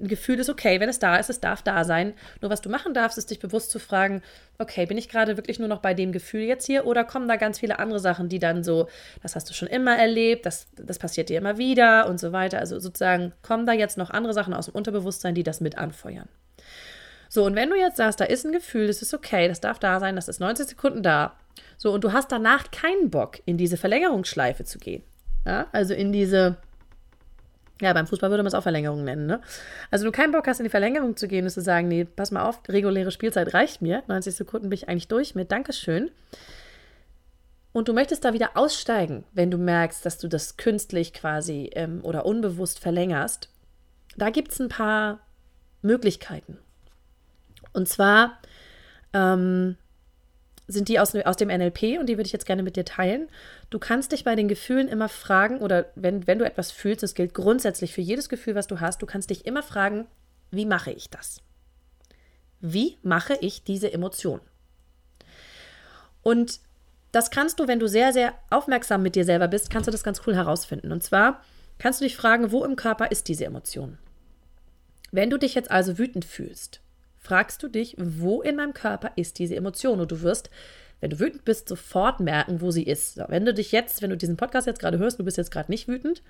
ein 0.00 0.08
Gefühl 0.08 0.38
ist 0.38 0.48
okay, 0.48 0.80
wenn 0.80 0.88
es 0.88 0.98
da 0.98 1.16
ist, 1.16 1.30
es 1.30 1.40
darf 1.40 1.62
da 1.62 1.84
sein. 1.84 2.14
Nur 2.40 2.50
was 2.50 2.60
du 2.60 2.70
machen 2.70 2.94
darfst, 2.94 3.18
ist 3.18 3.30
dich 3.30 3.38
bewusst 3.38 3.70
zu 3.70 3.78
fragen, 3.78 4.22
okay, 4.58 4.86
bin 4.86 4.98
ich 4.98 5.08
gerade 5.08 5.36
wirklich 5.36 5.58
nur 5.58 5.68
noch 5.68 5.80
bei 5.80 5.94
dem 5.94 6.12
Gefühl 6.12 6.42
jetzt 6.42 6.66
hier 6.66 6.86
oder 6.86 7.04
kommen 7.04 7.28
da 7.28 7.36
ganz 7.36 7.58
viele 7.58 7.78
andere 7.78 8.00
Sachen, 8.00 8.28
die 8.28 8.38
dann 8.38 8.64
so, 8.64 8.88
das 9.22 9.36
hast 9.36 9.48
du 9.50 9.54
schon 9.54 9.68
immer 9.68 9.96
erlebt, 9.96 10.46
das, 10.46 10.68
das 10.76 10.98
passiert 10.98 11.28
dir 11.28 11.38
immer 11.38 11.58
wieder 11.58 12.08
und 12.08 12.18
so 12.18 12.32
weiter. 12.32 12.58
Also 12.58 12.78
sozusagen 12.78 13.32
kommen 13.42 13.66
da 13.66 13.72
jetzt 13.72 13.98
noch 13.98 14.10
andere 14.10 14.32
Sachen 14.32 14.54
aus 14.54 14.66
dem 14.66 14.74
Unterbewusstsein, 14.74 15.34
die 15.34 15.42
das 15.42 15.60
mit 15.60 15.76
anfeuern. 15.76 16.28
So, 17.30 17.44
und 17.44 17.56
wenn 17.56 17.68
du 17.68 17.76
jetzt 17.76 17.98
sagst, 17.98 18.20
da 18.20 18.24
ist 18.24 18.46
ein 18.46 18.52
Gefühl, 18.52 18.86
das 18.86 19.02
ist 19.02 19.12
okay, 19.12 19.48
das 19.48 19.60
darf 19.60 19.78
da 19.78 20.00
sein, 20.00 20.16
das 20.16 20.28
ist 20.28 20.40
90 20.40 20.66
Sekunden 20.66 21.02
da. 21.02 21.36
So, 21.78 21.92
und 21.92 22.04
du 22.04 22.12
hast 22.12 22.30
danach 22.32 22.70
keinen 22.70 23.08
Bock, 23.08 23.38
in 23.46 23.56
diese 23.56 23.76
Verlängerungsschleife 23.76 24.64
zu 24.64 24.78
gehen. 24.78 25.02
Ja, 25.46 25.68
also 25.72 25.94
in 25.94 26.12
diese, 26.12 26.56
ja, 27.80 27.92
beim 27.92 28.08
Fußball 28.08 28.30
würde 28.30 28.42
man 28.42 28.48
es 28.48 28.54
auch 28.54 28.64
Verlängerung 28.64 29.04
nennen, 29.04 29.26
ne? 29.26 29.40
Also 29.90 30.04
du 30.04 30.10
keinen 30.10 30.32
Bock 30.32 30.46
hast, 30.48 30.58
in 30.58 30.64
die 30.64 30.70
Verlängerung 30.70 31.16
zu 31.16 31.28
gehen 31.28 31.44
und 31.44 31.50
zu 31.50 31.62
sagen, 31.62 31.86
nee, 31.86 32.04
pass 32.04 32.32
mal 32.32 32.44
auf, 32.44 32.60
reguläre 32.68 33.12
Spielzeit 33.12 33.54
reicht 33.54 33.80
mir. 33.80 34.02
90 34.08 34.34
Sekunden 34.34 34.68
bin 34.68 34.76
ich 34.76 34.88
eigentlich 34.88 35.08
durch 35.08 35.36
mit 35.36 35.52
Dankeschön. 35.52 36.10
Und 37.72 37.86
du 37.86 37.92
möchtest 37.92 38.24
da 38.24 38.32
wieder 38.32 38.56
aussteigen, 38.56 39.24
wenn 39.32 39.52
du 39.52 39.58
merkst, 39.58 40.04
dass 40.04 40.18
du 40.18 40.26
das 40.26 40.56
künstlich 40.56 41.12
quasi 41.12 41.70
ähm, 41.74 42.00
oder 42.02 42.26
unbewusst 42.26 42.80
verlängerst. 42.80 43.50
Da 44.16 44.30
gibt 44.30 44.50
es 44.50 44.58
ein 44.58 44.68
paar 44.68 45.20
Möglichkeiten. 45.80 46.58
Und 47.72 47.88
zwar 47.88 48.38
ähm, 49.12 49.76
sind 50.68 50.88
die 50.88 51.00
aus, 51.00 51.14
aus 51.14 51.36
dem 51.36 51.48
NLP 51.48 51.98
und 51.98 52.06
die 52.06 52.16
würde 52.16 52.26
ich 52.26 52.32
jetzt 52.32 52.46
gerne 52.46 52.62
mit 52.62 52.76
dir 52.76 52.84
teilen. 52.84 53.28
Du 53.70 53.78
kannst 53.78 54.12
dich 54.12 54.22
bei 54.22 54.36
den 54.36 54.48
Gefühlen 54.48 54.86
immer 54.86 55.08
fragen, 55.08 55.58
oder 55.58 55.86
wenn, 55.94 56.26
wenn 56.26 56.38
du 56.38 56.44
etwas 56.44 56.70
fühlst, 56.70 57.02
das 57.02 57.14
gilt 57.14 57.34
grundsätzlich 57.34 57.94
für 57.94 58.02
jedes 58.02 58.28
Gefühl, 58.28 58.54
was 58.54 58.66
du 58.66 58.78
hast, 58.78 59.00
du 59.00 59.06
kannst 59.06 59.30
dich 59.30 59.46
immer 59.46 59.62
fragen, 59.62 60.06
wie 60.50 60.66
mache 60.66 60.92
ich 60.92 61.08
das? 61.08 61.40
Wie 62.60 62.98
mache 63.02 63.36
ich 63.40 63.64
diese 63.64 63.92
Emotion? 63.92 64.40
Und 66.22 66.60
das 67.12 67.30
kannst 67.30 67.58
du, 67.58 67.66
wenn 67.66 67.80
du 67.80 67.88
sehr, 67.88 68.12
sehr 68.12 68.34
aufmerksam 68.50 69.02
mit 69.02 69.14
dir 69.14 69.24
selber 69.24 69.48
bist, 69.48 69.70
kannst 69.70 69.86
du 69.86 69.92
das 69.92 70.04
ganz 70.04 70.20
cool 70.26 70.34
herausfinden. 70.34 70.92
Und 70.92 71.02
zwar 71.02 71.42
kannst 71.78 72.00
du 72.00 72.04
dich 72.04 72.16
fragen, 72.16 72.52
wo 72.52 72.64
im 72.64 72.76
Körper 72.76 73.10
ist 73.10 73.28
diese 73.28 73.46
Emotion? 73.46 73.96
Wenn 75.10 75.30
du 75.30 75.38
dich 75.38 75.54
jetzt 75.54 75.70
also 75.70 75.96
wütend 75.96 76.26
fühlst, 76.26 76.80
fragst 77.28 77.62
du 77.62 77.68
dich, 77.68 77.94
wo 77.98 78.40
in 78.40 78.56
meinem 78.56 78.72
Körper 78.72 79.12
ist 79.16 79.38
diese 79.38 79.54
Emotion? 79.54 80.00
Und 80.00 80.10
du 80.10 80.22
wirst, 80.22 80.48
wenn 81.00 81.10
du 81.10 81.20
wütend 81.20 81.44
bist, 81.44 81.68
sofort 81.68 82.20
merken, 82.20 82.62
wo 82.62 82.70
sie 82.70 82.84
ist. 82.84 83.16
So, 83.16 83.24
wenn 83.28 83.44
du 83.44 83.52
dich 83.52 83.70
jetzt, 83.70 84.00
wenn 84.00 84.10
du 84.10 84.16
diesen 84.16 84.38
Podcast 84.38 84.66
jetzt 84.66 84.80
gerade 84.80 84.98
hörst, 84.98 85.18
du 85.18 85.24
bist 85.24 85.36
jetzt 85.36 85.50
gerade 85.50 85.70
nicht 85.70 85.88
wütend 85.88 86.22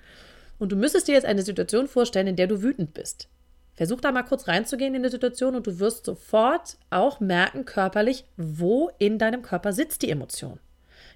und 0.57 0.73
du 0.73 0.75
müsstest 0.75 1.07
dir 1.07 1.13
jetzt 1.13 1.25
eine 1.25 1.41
Situation 1.41 1.87
vorstellen, 1.87 2.27
in 2.27 2.35
der 2.35 2.47
du 2.47 2.61
wütend 2.61 2.93
bist. 2.93 3.29
Versuch 3.75 4.01
da 4.01 4.11
mal 4.11 4.23
kurz 4.23 4.49
reinzugehen 4.49 4.93
in 4.93 5.03
die 5.03 5.09
Situation 5.09 5.55
und 5.55 5.65
du 5.65 5.79
wirst 5.79 6.05
sofort 6.05 6.77
auch 6.89 7.21
merken, 7.21 7.63
körperlich, 7.63 8.25
wo 8.35 8.91
in 8.99 9.17
deinem 9.17 9.41
Körper 9.41 9.71
sitzt 9.71 10.01
die 10.01 10.09
Emotion. 10.09 10.59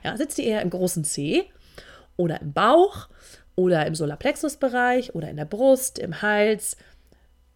Ja, 0.02 0.16
sitzt 0.16 0.38
die 0.38 0.46
eher 0.46 0.62
im 0.62 0.70
großen 0.70 1.04
C 1.04 1.44
oder 2.16 2.40
im 2.40 2.54
Bauch 2.54 3.10
oder 3.58 3.86
im 3.86 3.96
Solarplexusbereich 3.96 5.14
oder 5.14 5.30
in 5.30 5.36
der 5.36 5.46
Brust, 5.46 6.00
im 6.00 6.22
Hals. 6.22 6.78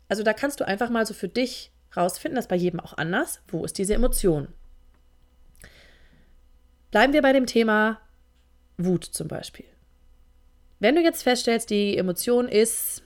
Also 0.10 0.24
da 0.24 0.34
kannst 0.34 0.60
du 0.60 0.68
einfach 0.68 0.90
mal 0.90 1.06
so 1.06 1.14
für 1.14 1.30
dich 1.30 1.72
rausfinden, 1.98 2.36
das 2.36 2.46
ist 2.46 2.50
bei 2.50 2.56
jedem 2.56 2.80
auch 2.80 2.98
anders. 2.98 3.42
Wo 3.48 3.66
ist 3.66 3.78
diese 3.78 3.94
Emotion? 3.94 4.48
Bleiben 6.92 7.14
wir 7.14 7.22
bei 7.22 7.34
dem 7.34 7.46
Thema 7.46 8.00
Wut 8.78 9.04
zum 9.04 9.28
Beispiel. 9.28 9.66
Wenn 10.80 10.96
du 10.96 11.02
jetzt 11.02 11.24
feststellst, 11.24 11.70
die 11.70 11.98
Emotion 11.98 12.48
ist, 12.48 13.04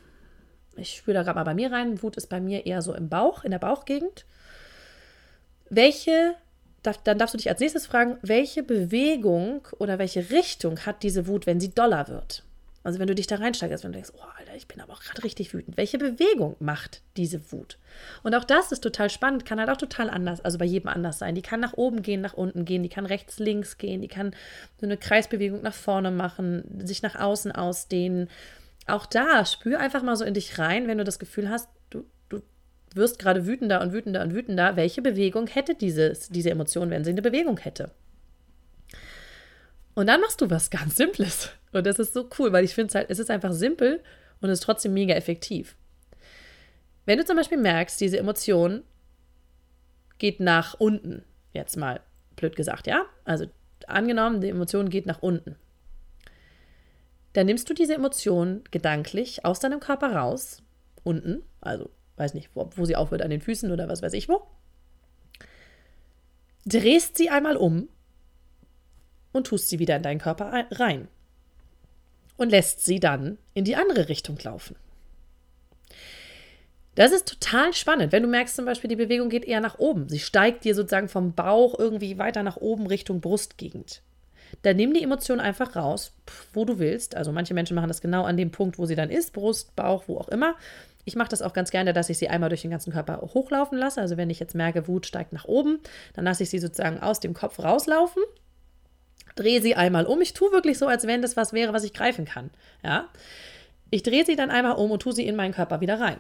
ich 0.76 0.96
spüre 0.96 1.16
da 1.16 1.24
gerade 1.24 1.38
mal 1.38 1.44
bei 1.44 1.54
mir 1.54 1.72
rein, 1.72 2.02
Wut 2.04 2.18
ist 2.18 2.28
bei 2.28 2.40
mir 2.40 2.66
eher 2.66 2.82
so 2.82 2.94
im 2.94 3.10
Bauch, 3.10 3.44
in 3.44 3.52
der 3.52 3.60
Bauchgegend. 3.60 4.26
Welche, 5.70 6.36
dann 6.84 7.18
darfst 7.18 7.34
du 7.34 7.38
dich 7.38 7.50
als 7.50 7.62
nächstes 7.62 7.88
fragen, 7.88 8.18
welche 8.22 8.64
Bewegung 8.64 9.68
oder 9.80 10.00
welche 10.00 10.30
Richtung 10.30 10.80
hat 10.86 11.04
diese 11.04 11.28
Wut, 11.28 11.46
wenn 11.46 11.62
sie 11.62 11.74
doller 11.74 12.08
wird? 12.10 12.44
Also 12.84 13.00
wenn 13.00 13.08
du 13.08 13.16
dich 13.16 13.28
da 13.28 13.36
reinsteigerst, 13.36 13.84
wenn 13.84 13.92
du 13.92 13.98
denkst, 13.98 14.14
oh 14.18 14.26
Alter, 14.40 14.56
ich 14.56 14.68
bin 14.68 14.82
aber 14.82 14.94
auch 14.94 15.02
gerade 15.02 15.24
richtig 15.24 15.54
wütend. 15.54 15.78
Welche 15.78 16.00
Bewegung 16.00 16.56
macht 16.60 17.02
diese 17.16 17.52
Wut? 17.52 17.78
Und 18.24 18.34
auch 18.34 18.44
das 18.44 18.72
ist 18.72 18.82
total 18.82 19.10
spannend, 19.10 19.46
kann 19.46 19.60
halt 19.60 19.70
auch 19.70 19.78
total 19.78 20.10
anders, 20.10 20.42
also 20.42 20.58
bei 20.58 20.66
jedem 20.66 20.90
anders 20.90 21.20
sein. 21.20 21.36
Die 21.36 21.44
kann 21.44 21.60
nach 21.60 21.74
oben 21.74 22.02
gehen, 22.02 22.22
nach 22.22 22.34
unten 22.34 22.66
gehen, 22.66 22.82
die 22.82 22.90
kann 22.90 23.06
rechts, 23.06 23.38
links 23.38 23.78
gehen, 23.78 24.02
die 24.02 24.08
kann 24.08 24.36
so 24.80 24.88
eine 24.88 24.98
Kreisbewegung 24.98 25.62
nach 25.62 25.76
vorne 25.76 26.10
machen, 26.10 26.64
sich 26.84 27.04
nach 27.04 27.16
außen 27.16 27.52
ausdehnen. 27.52 28.30
Auch 28.88 29.06
da 29.06 29.46
spür 29.46 29.80
einfach 29.80 30.02
mal 30.02 30.16
so 30.16 30.26
in 30.26 30.34
dich 30.34 30.58
rein, 30.58 30.88
wenn 30.88 30.98
du 30.98 31.04
das 31.04 31.20
Gefühl 31.20 31.50
hast, 31.50 31.70
du, 31.92 32.04
du 32.30 32.42
wirst 32.96 33.20
gerade 33.20 33.46
wütender 33.46 33.82
und 33.82 33.94
wütender 33.94 34.24
und 34.24 34.34
wütender. 34.34 34.76
Welche 34.76 35.04
Bewegung 35.04 35.46
hätte 35.46 35.76
dieses, 35.76 36.30
diese 36.30 36.50
Emotion, 36.50 36.90
wenn 36.90 37.04
sie 37.04 37.12
eine 37.12 37.22
Bewegung 37.22 37.60
hätte? 37.60 37.92
Und 39.94 40.08
dann 40.08 40.22
machst 40.22 40.42
du 40.42 40.50
was 40.50 40.70
ganz 40.70 40.96
Simples. 40.96 41.50
Und 41.72 41.86
das 41.86 42.00
ist 42.00 42.14
so 42.14 42.30
cool, 42.40 42.52
weil 42.52 42.64
ich 42.64 42.74
finde 42.74 42.90
es 42.90 42.96
halt, 42.96 43.10
es 43.10 43.20
ist 43.20 43.30
einfach 43.30 43.54
simpel 43.54 44.02
und 44.42 44.50
ist 44.50 44.64
trotzdem 44.64 44.94
mega 44.94 45.14
effektiv. 45.14 45.76
Wenn 47.06 47.18
du 47.18 47.26
zum 47.26 47.38
Beispiel 47.38 47.58
merkst, 47.58 48.00
diese 48.00 48.18
Emotion 48.18 48.84
geht 50.18 50.40
nach 50.40 50.76
unten, 50.76 51.24
jetzt 51.54 51.78
mal 51.78 52.02
blöd 52.36 52.56
gesagt, 52.56 52.88
ja? 52.88 53.06
Also 53.26 53.46
angenommen, 53.88 54.42
die 54.42 54.50
Emotion 54.50 54.90
geht 54.90 55.06
nach 55.06 55.22
unten. 55.22 55.56
Dann 57.34 57.46
nimmst 57.46 57.70
du 57.70 57.74
diese 57.74 57.96
Emotion 57.96 58.64
gedanklich 58.72 59.46
aus 59.46 59.60
deinem 59.60 59.80
Körper 59.80 60.14
raus, 60.14 60.62
unten, 61.04 61.44
also 61.62 61.90
weiß 62.18 62.34
nicht, 62.34 62.50
wo, 62.54 62.70
wo 62.76 62.86
sie 62.86 62.96
aufhört, 62.96 63.22
an 63.22 63.30
den 63.30 63.42
Füßen 63.42 63.72
oder 63.72 63.88
was 63.88 64.02
weiß 64.02 64.14
ich 64.14 64.30
wo. 64.30 64.44
Drehst 66.66 67.18
sie 67.18 67.30
einmal 67.30 67.58
um 67.58 67.88
und 69.32 69.48
tust 69.48 69.70
sie 69.70 69.80
wieder 69.80 69.96
in 69.96 70.04
deinen 70.04 70.20
Körper 70.20 70.66
rein 70.72 71.08
und 72.38 72.50
lässt 72.50 72.84
sie 72.84 73.00
dann 73.00 73.38
in 73.54 73.66
die 73.66 73.76
andere 73.76 74.10
Richtung 74.10 74.38
laufen. 74.44 74.76
Das 76.96 77.12
ist 77.12 77.28
total 77.28 77.74
spannend, 77.74 78.12
wenn 78.12 78.24
du 78.24 78.30
merkst 78.30 78.56
zum 78.56 78.66
Beispiel, 78.66 78.90
die 78.90 78.98
Bewegung 78.98 79.30
geht 79.30 79.46
eher 79.46 79.62
nach 79.62 79.80
oben. 79.80 80.10
Sie 80.10 80.20
steigt 80.20 80.66
dir 80.66 80.76
sozusagen 80.76 81.08
vom 81.08 81.34
Bauch 81.34 81.78
irgendwie 81.80 82.18
weiter 82.18 82.44
nach 82.44 82.58
oben 82.58 82.88
Richtung 82.88 83.22
Brustgegend. 83.22 84.02
Dann 84.64 84.76
nimm 84.76 84.94
die 84.94 85.04
Emotion 85.04 85.40
einfach 85.40 85.76
raus, 85.76 86.12
wo 86.52 86.66
du 86.66 86.80
willst. 86.80 87.16
Also 87.16 87.32
manche 87.32 87.54
Menschen 87.54 87.76
machen 87.76 87.88
das 87.88 88.02
genau 88.02 88.24
an 88.24 88.36
dem 88.36 88.52
Punkt, 88.52 88.78
wo 88.78 88.86
sie 88.86 88.96
dann 88.96 89.10
ist, 89.10 89.32
Brust, 89.32 89.76
Bauch, 89.76 90.04
wo 90.08 90.18
auch 90.18 90.28
immer. 90.28 90.56
Ich 91.06 91.16
mache 91.16 91.30
das 91.30 91.42
auch 91.42 91.54
ganz 91.54 91.72
gerne, 91.72 91.94
dass 91.94 92.10
ich 92.10 92.18
sie 92.18 92.28
einmal 92.28 92.50
durch 92.50 92.62
den 92.64 92.72
ganzen 92.72 92.92
Körper 92.92 93.22
hochlaufen 93.34 93.78
lasse. 93.78 94.02
Also 94.02 94.18
wenn 94.18 94.30
ich 94.30 94.40
jetzt 94.40 94.54
merke, 94.56 94.88
Wut 94.88 95.06
steigt 95.06 95.32
nach 95.32 95.46
oben, 95.46 95.80
dann 96.14 96.26
lasse 96.26 96.44
ich 96.44 96.50
sie 96.50 96.60
sozusagen 96.60 97.00
aus 97.00 97.20
dem 97.20 97.34
Kopf 97.34 97.60
rauslaufen 97.60 98.22
drehe 99.36 99.62
sie 99.62 99.76
einmal 99.76 100.06
um. 100.06 100.22
Ich 100.22 100.34
tue 100.34 100.52
wirklich 100.52 100.78
so, 100.78 100.88
als 100.88 101.08
wenn 101.08 101.22
das 101.22 101.38
was 101.38 101.54
wäre, 101.54 101.74
was 101.74 101.84
ich 101.84 101.94
greifen 101.94 102.26
kann. 102.26 102.52
Ja? 102.84 103.10
Ich 103.90 104.04
drehe 104.04 104.26
sie 104.26 104.36
dann 104.36 104.52
einmal 104.52 104.74
um 104.74 104.92
und 104.92 105.02
tue 105.02 105.14
sie 105.14 105.28
in 105.28 105.36
meinen 105.36 105.54
Körper 105.54 105.82
wieder 105.82 106.00
rein. 106.00 106.20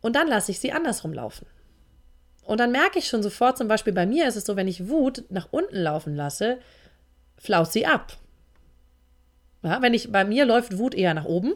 Und 0.00 0.14
dann 0.16 0.28
lasse 0.28 0.52
ich 0.52 0.60
sie 0.60 0.72
andersrum 0.72 1.12
laufen. 1.12 1.46
Und 2.42 2.60
dann 2.60 2.70
merke 2.70 2.98
ich 2.98 3.08
schon 3.08 3.22
sofort, 3.22 3.58
zum 3.58 3.66
Beispiel 3.66 3.92
bei 3.92 4.06
mir 4.06 4.28
ist 4.28 4.36
es 4.36 4.44
so, 4.44 4.54
wenn 4.54 4.68
ich 4.68 4.88
Wut 4.88 5.24
nach 5.30 5.48
unten 5.50 5.76
laufen 5.76 6.14
lasse, 6.14 6.58
flaut 7.36 7.72
sie 7.72 7.86
ab. 7.86 8.16
Ja, 9.62 9.82
wenn 9.82 9.94
ich, 9.94 10.12
bei 10.12 10.24
mir 10.24 10.44
läuft 10.44 10.78
Wut 10.78 10.94
eher 10.94 11.12
nach 11.12 11.24
oben. 11.24 11.54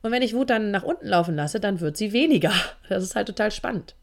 Und 0.00 0.12
wenn 0.12 0.22
ich 0.22 0.34
Wut 0.34 0.48
dann 0.48 0.70
nach 0.70 0.82
unten 0.82 1.06
laufen 1.06 1.36
lasse, 1.36 1.60
dann 1.60 1.80
wird 1.80 1.96
sie 1.96 2.12
weniger. 2.12 2.52
Das 2.88 3.02
ist 3.02 3.16
halt 3.16 3.26
total 3.26 3.50
spannend. 3.50 3.94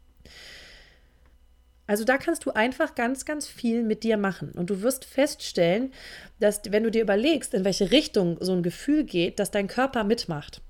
Also 1.86 2.04
da 2.04 2.18
kannst 2.18 2.44
du 2.44 2.50
einfach 2.50 2.94
ganz, 2.94 3.24
ganz 3.24 3.46
viel 3.46 3.82
mit 3.82 4.02
dir 4.02 4.16
machen. 4.16 4.52
Und 4.52 4.70
du 4.70 4.82
wirst 4.82 5.04
feststellen, 5.04 5.92
dass 6.40 6.60
wenn 6.70 6.82
du 6.82 6.90
dir 6.90 7.02
überlegst, 7.02 7.54
in 7.54 7.64
welche 7.64 7.90
Richtung 7.90 8.38
so 8.40 8.52
ein 8.52 8.62
Gefühl 8.62 9.04
geht, 9.04 9.38
dass 9.38 9.50
dein 9.50 9.68
Körper 9.68 10.02
mitmacht. 10.04 10.60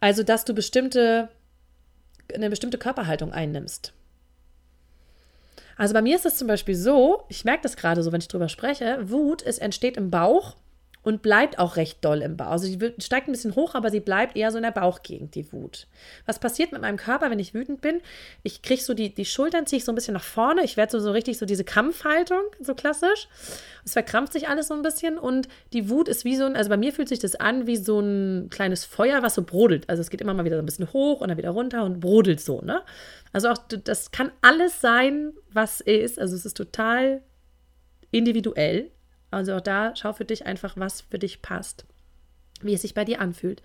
Also 0.00 0.22
dass 0.22 0.44
du 0.44 0.54
bestimmte, 0.54 1.28
eine 2.34 2.50
bestimmte 2.50 2.78
Körperhaltung 2.78 3.32
einnimmst. 3.32 3.92
Also 5.76 5.94
bei 5.94 6.02
mir 6.02 6.16
ist 6.16 6.26
es 6.26 6.36
zum 6.36 6.46
Beispiel 6.46 6.74
so, 6.74 7.24
ich 7.30 7.46
merke 7.46 7.62
das 7.62 7.76
gerade 7.76 8.02
so, 8.02 8.12
wenn 8.12 8.20
ich 8.20 8.28
drüber 8.28 8.50
spreche, 8.50 8.98
Wut, 9.08 9.42
es 9.42 9.58
entsteht 9.58 9.96
im 9.96 10.10
Bauch 10.10 10.56
und 11.02 11.22
bleibt 11.22 11.58
auch 11.58 11.76
recht 11.76 12.04
doll 12.04 12.20
im 12.20 12.36
Bauch. 12.36 12.50
Also 12.50 12.66
sie 12.66 12.78
steigt 12.98 13.28
ein 13.28 13.32
bisschen 13.32 13.56
hoch, 13.56 13.74
aber 13.74 13.90
sie 13.90 14.00
bleibt 14.00 14.36
eher 14.36 14.50
so 14.50 14.58
in 14.58 14.62
der 14.62 14.70
Bauchgegend, 14.70 15.34
die 15.34 15.50
Wut. 15.52 15.86
Was 16.26 16.38
passiert 16.38 16.72
mit 16.72 16.82
meinem 16.82 16.98
Körper, 16.98 17.30
wenn 17.30 17.38
ich 17.38 17.54
wütend 17.54 17.80
bin? 17.80 18.00
Ich 18.42 18.60
kriege 18.60 18.82
so 18.82 18.92
die, 18.92 19.14
die 19.14 19.24
Schultern, 19.24 19.66
ziehe 19.66 19.78
ich 19.78 19.84
so 19.84 19.92
ein 19.92 19.94
bisschen 19.94 20.12
nach 20.12 20.22
vorne. 20.22 20.62
Ich 20.62 20.76
werde 20.76 20.92
so, 20.92 21.00
so 21.00 21.10
richtig 21.10 21.38
so 21.38 21.46
diese 21.46 21.64
Krampfhaltung, 21.64 22.42
so 22.60 22.74
klassisch. 22.74 23.28
Es 23.84 23.94
verkrampft 23.94 24.34
sich 24.34 24.48
alles 24.48 24.68
so 24.68 24.74
ein 24.74 24.82
bisschen 24.82 25.18
und 25.18 25.48
die 25.72 25.88
Wut 25.88 26.06
ist 26.06 26.26
wie 26.26 26.36
so 26.36 26.44
ein, 26.44 26.54
also 26.54 26.68
bei 26.68 26.76
mir 26.76 26.92
fühlt 26.92 27.08
sich 27.08 27.18
das 27.18 27.34
an 27.34 27.66
wie 27.66 27.76
so 27.76 28.00
ein 28.00 28.48
kleines 28.50 28.84
Feuer, 28.84 29.22
was 29.22 29.34
so 29.34 29.42
brodelt. 29.42 29.88
Also 29.88 30.02
es 30.02 30.10
geht 30.10 30.20
immer 30.20 30.34
mal 30.34 30.44
wieder 30.44 30.56
so 30.56 30.62
ein 30.62 30.66
bisschen 30.66 30.92
hoch 30.92 31.22
und 31.22 31.28
dann 31.28 31.38
wieder 31.38 31.50
runter 31.50 31.84
und 31.84 32.00
brodelt 32.00 32.40
so, 32.40 32.60
ne? 32.60 32.82
Also 33.32 33.48
auch 33.48 33.58
das 33.84 34.10
kann 34.10 34.32
alles 34.42 34.80
sein, 34.80 35.32
was 35.50 35.80
ist. 35.80 36.18
Also 36.18 36.34
es 36.34 36.44
ist 36.44 36.56
total 36.56 37.22
individuell 38.10 38.90
also 39.30 39.54
auch 39.54 39.60
da 39.60 39.94
schau 39.96 40.12
für 40.12 40.24
dich 40.24 40.46
einfach, 40.46 40.76
was 40.76 41.02
für 41.02 41.18
dich 41.18 41.42
passt, 41.42 41.84
wie 42.62 42.74
es 42.74 42.82
sich 42.82 42.94
bei 42.94 43.04
dir 43.04 43.20
anfühlt. 43.20 43.60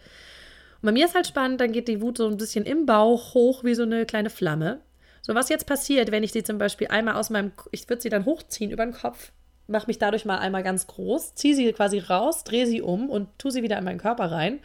Und 0.81 0.87
bei 0.87 0.91
mir 0.91 1.05
ist 1.05 1.15
halt 1.15 1.27
spannend, 1.27 1.61
dann 1.61 1.71
geht 1.71 1.87
die 1.87 2.01
Wut 2.01 2.17
so 2.17 2.27
ein 2.27 2.37
bisschen 2.37 2.65
im 2.65 2.85
Bauch 2.85 3.33
hoch 3.33 3.63
wie 3.63 3.75
so 3.75 3.83
eine 3.83 4.05
kleine 4.05 4.29
Flamme. 4.29 4.81
So, 5.21 5.33
was 5.33 5.49
jetzt 5.49 5.65
passiert, 5.65 6.11
wenn 6.11 6.23
ich 6.23 6.31
sie 6.31 6.43
zum 6.43 6.59
Beispiel 6.59 6.87
einmal 6.89 7.15
aus 7.15 7.31
meinem, 7.31 7.51
ich 7.71 7.89
würde 7.89 8.01
sie 8.01 8.09
dann 8.09 8.25
hochziehen 8.25 8.69
über 8.69 8.85
den 8.85 8.93
Kopf, 8.93 9.31
mache 9.67 9.87
mich 9.87 9.97
dadurch 9.97 10.25
mal 10.25 10.37
einmal 10.37 10.61
ganz 10.61 10.85
groß, 10.85 11.33
ziehe 11.33 11.55
sie 11.55 11.71
quasi 11.73 11.99
raus, 11.99 12.43
drehe 12.43 12.67
sie 12.67 12.81
um 12.81 13.09
und 13.09 13.27
tue 13.39 13.51
sie 13.51 13.63
wieder 13.63 13.77
in 13.79 13.83
meinen 13.83 13.99
Körper 13.99 14.31
rein. 14.31 14.59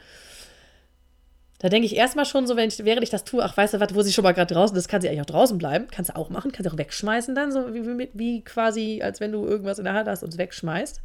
Da 1.60 1.68
denke 1.68 1.84
ich 1.84 1.94
erstmal 1.94 2.24
schon 2.24 2.46
so, 2.46 2.56
wenn 2.56 2.68
ich, 2.68 2.84
während 2.86 3.02
ich 3.02 3.10
das 3.10 3.24
tue, 3.24 3.44
ach, 3.44 3.54
weißt 3.54 3.74
du 3.74 3.80
was, 3.80 3.94
wo 3.94 4.00
sie 4.00 4.14
schon 4.14 4.24
mal 4.24 4.32
gerade 4.32 4.54
draußen 4.54 4.74
ist, 4.78 4.88
kann 4.88 5.02
sie 5.02 5.08
eigentlich 5.08 5.20
auch 5.20 5.26
draußen 5.26 5.58
bleiben. 5.58 5.88
Kannst 5.90 6.10
du 6.10 6.16
auch 6.16 6.30
machen, 6.30 6.52
kannst 6.52 6.66
du 6.66 6.74
auch 6.74 6.78
wegschmeißen 6.78 7.34
dann, 7.34 7.52
so 7.52 7.74
wie, 7.74 8.08
wie, 8.14 8.42
quasi, 8.42 9.02
als 9.02 9.20
wenn 9.20 9.30
du 9.30 9.46
irgendwas 9.46 9.78
in 9.78 9.84
der 9.84 9.92
Hand 9.92 10.08
hast 10.08 10.22
und 10.22 10.30
es 10.30 10.38
wegschmeißt. 10.38 11.02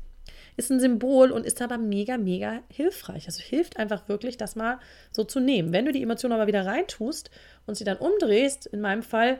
Ist 0.55 0.71
ein 0.71 0.79
Symbol 0.79 1.31
und 1.31 1.45
ist 1.45 1.61
aber 1.61 1.77
mega, 1.77 2.17
mega 2.17 2.61
hilfreich. 2.69 3.25
Also 3.25 3.43
hilft 3.43 3.75
einfach 3.75 4.07
wirklich, 4.07 4.37
das 4.37 4.55
mal 4.55 4.79
so 5.11 5.25
zu 5.25 5.41
nehmen. 5.41 5.73
Wenn 5.73 5.85
du 5.85 5.91
die 5.91 6.01
Emotion 6.01 6.31
aber 6.31 6.47
wieder 6.47 6.65
reintust 6.65 7.31
und 7.65 7.75
sie 7.75 7.83
dann 7.83 7.97
umdrehst, 7.97 8.65
in 8.65 8.79
meinem 8.79 9.03
Fall, 9.03 9.39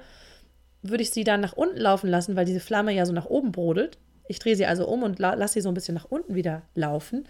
würde 0.81 1.01
ich 1.01 1.11
sie 1.11 1.23
dann 1.23 1.39
nach 1.39 1.53
unten 1.53 1.77
laufen 1.77 2.09
lassen, 2.09 2.35
weil 2.35 2.45
diese 2.45 2.59
Flamme 2.59 2.91
ja 2.91 3.05
so 3.05 3.13
nach 3.13 3.25
oben 3.25 3.53
brodelt. 3.53 3.97
Ich 4.27 4.39
drehe 4.39 4.57
sie 4.57 4.65
also 4.65 4.85
um 4.85 5.03
und 5.03 5.17
la 5.19 5.35
lasse 5.35 5.53
sie 5.53 5.61
so 5.61 5.69
ein 5.69 5.75
bisschen 5.75 5.95
nach 5.95 6.11
unten 6.11 6.35
wieder 6.35 6.63
laufen 6.73 7.25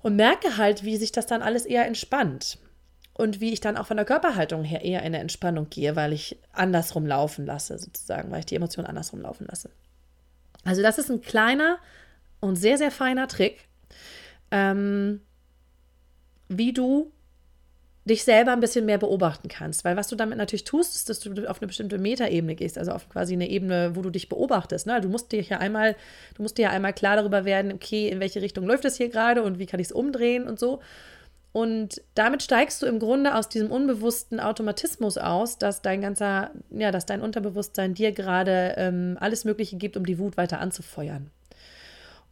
und 0.00 0.16
merke 0.16 0.56
halt, 0.56 0.84
wie 0.84 0.96
sich 0.96 1.12
das 1.12 1.26
dann 1.26 1.42
alles 1.42 1.66
eher 1.66 1.86
entspannt 1.86 2.58
und 3.14 3.40
wie 3.40 3.52
ich 3.52 3.60
dann 3.60 3.76
auch 3.76 3.86
von 3.86 3.96
der 3.96 4.06
Körperhaltung 4.06 4.64
her 4.64 4.84
eher 4.84 5.00
in 5.00 5.06
eine 5.06 5.18
Entspannung 5.18 5.70
gehe, 5.70 5.96
weil 5.96 6.12
ich 6.12 6.38
andersrum 6.52 7.06
laufen 7.06 7.46
lasse, 7.46 7.78
sozusagen, 7.78 8.30
weil 8.30 8.40
ich 8.40 8.46
die 8.46 8.56
Emotionen 8.56 8.88
andersrum 8.88 9.20
laufen 9.20 9.46
lasse. 9.48 9.70
Also 10.64 10.82
das 10.82 10.98
ist 10.98 11.10
ein 11.10 11.20
kleiner 11.20 11.78
und 12.40 12.56
sehr, 12.56 12.76
sehr 12.76 12.90
feiner 12.90 13.28
Trick, 13.28 13.68
ähm, 14.50 15.20
wie 16.48 16.72
du 16.72 17.12
dich 18.04 18.24
selber 18.24 18.52
ein 18.52 18.60
bisschen 18.60 18.84
mehr 18.84 18.98
beobachten 18.98 19.48
kannst. 19.48 19.84
Weil 19.84 19.96
was 19.96 20.08
du 20.08 20.16
damit 20.16 20.36
natürlich 20.36 20.64
tust, 20.64 20.94
ist, 20.94 21.08
dass 21.08 21.20
du 21.20 21.48
auf 21.48 21.60
eine 21.60 21.68
bestimmte 21.68 21.98
Metaebene 21.98 22.54
gehst, 22.54 22.76
also 22.76 22.92
auf 22.92 23.08
quasi 23.08 23.32
eine 23.32 23.48
Ebene, 23.48 23.92
wo 23.94 24.02
du 24.02 24.10
dich 24.10 24.28
beobachtest. 24.28 24.86
Ne? 24.86 25.00
Du 25.00 25.08
musst 25.08 25.32
dir 25.32 25.40
ja 25.40 25.58
einmal, 25.58 25.96
du 26.34 26.42
musst 26.42 26.58
dir 26.58 26.62
ja 26.62 26.70
einmal 26.70 26.92
klar 26.92 27.16
darüber 27.16 27.44
werden, 27.44 27.72
okay, 27.72 28.08
in 28.08 28.20
welche 28.20 28.42
Richtung 28.42 28.66
läuft 28.66 28.84
es 28.84 28.96
hier 28.96 29.08
gerade 29.08 29.42
und 29.42 29.58
wie 29.58 29.66
kann 29.66 29.80
ich 29.80 29.86
es 29.86 29.92
umdrehen 29.92 30.46
und 30.46 30.58
so. 30.58 30.80
Und 31.54 32.02
damit 32.16 32.42
steigst 32.42 32.82
du 32.82 32.86
im 32.86 32.98
Grunde 32.98 33.36
aus 33.36 33.48
diesem 33.48 33.70
unbewussten 33.70 34.40
Automatismus 34.40 35.16
aus, 35.16 35.56
dass 35.56 35.82
dein 35.82 36.00
ganzer, 36.00 36.50
ja, 36.70 36.90
dass 36.90 37.06
dein 37.06 37.20
Unterbewusstsein 37.20 37.94
dir 37.94 38.10
gerade 38.10 38.74
ähm, 38.76 39.16
alles 39.20 39.44
Mögliche 39.44 39.76
gibt, 39.76 39.96
um 39.96 40.04
die 40.04 40.18
Wut 40.18 40.36
weiter 40.36 40.58
anzufeuern. 40.58 41.30